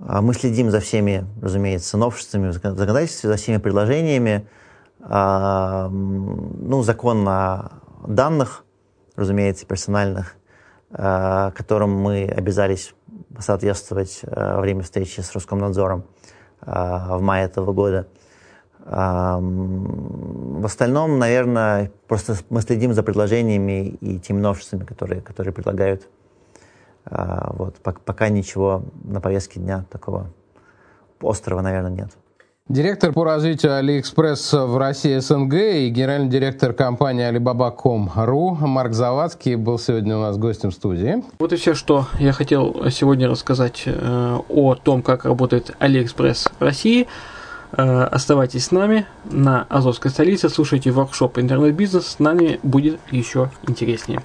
мы 0.00 0.34
следим 0.34 0.70
за 0.70 0.80
всеми, 0.80 1.26
разумеется, 1.42 1.98
новшествами 1.98 2.48
в 2.48 2.52
за 3.28 3.36
всеми 3.36 3.58
предложениями. 3.58 4.46
А, 5.02 5.88
ну, 5.90 6.82
закон 6.82 7.28
о 7.28 7.70
данных 8.06 8.64
разумеется, 9.20 9.66
персональных, 9.66 10.34
э, 10.90 11.50
которым 11.54 11.94
мы 11.94 12.24
обязались 12.24 12.94
соответствовать 13.38 14.20
э, 14.22 14.54
во 14.54 14.60
время 14.60 14.82
встречи 14.82 15.20
с 15.20 15.32
Роскомнадзором 15.32 16.04
в 16.62 17.20
мае 17.22 17.46
этого 17.46 17.72
года. 17.72 18.06
В 18.84 20.66
остальном, 20.66 21.18
наверное, 21.18 21.90
просто 22.06 22.36
мы 22.50 22.60
следим 22.60 22.92
за 22.92 23.02
предложениями 23.02 23.88
и 23.88 24.18
теми 24.18 24.40
новшествами, 24.40 24.84
которые, 24.84 25.22
которые 25.22 25.54
предлагают. 25.54 26.06
Вот, 27.10 27.76
пока 27.76 28.28
ничего 28.28 28.82
на 29.04 29.20
повестке 29.20 29.60
дня 29.60 29.84
такого 29.90 30.28
острого, 31.20 31.60
наверное, 31.60 31.90
нет. 31.90 32.10
Директор 32.70 33.12
по 33.12 33.24
развитию 33.24 33.74
Алиэкспресс 33.74 34.52
в 34.52 34.78
России 34.78 35.18
СНГ 35.18 35.54
и 35.54 35.88
генеральный 35.88 36.28
директор 36.28 36.72
компании 36.72 37.28
Alibaba.com.ru 37.28 38.64
Марк 38.64 38.92
Завадский 38.92 39.56
был 39.56 39.76
сегодня 39.76 40.16
у 40.16 40.20
нас 40.20 40.38
гостем 40.38 40.70
студии. 40.70 41.24
Вот 41.40 41.52
и 41.52 41.56
все, 41.56 41.74
что 41.74 42.06
я 42.20 42.30
хотел 42.30 42.88
сегодня 42.92 43.28
рассказать 43.28 43.82
э, 43.86 44.38
о 44.48 44.76
том, 44.76 45.02
как 45.02 45.24
работает 45.24 45.74
Алиэкспресс 45.80 46.48
в 46.60 46.62
России. 46.62 47.08
Э, 47.72 48.04
оставайтесь 48.04 48.66
с 48.66 48.70
нами 48.70 49.04
на 49.24 49.66
Азовской 49.68 50.12
столице, 50.12 50.48
слушайте 50.48 50.92
воркшоп 50.92 51.40
интернет-бизнес, 51.40 52.06
с 52.06 52.18
нами 52.20 52.60
будет 52.62 53.00
еще 53.10 53.50
интереснее. 53.66 54.22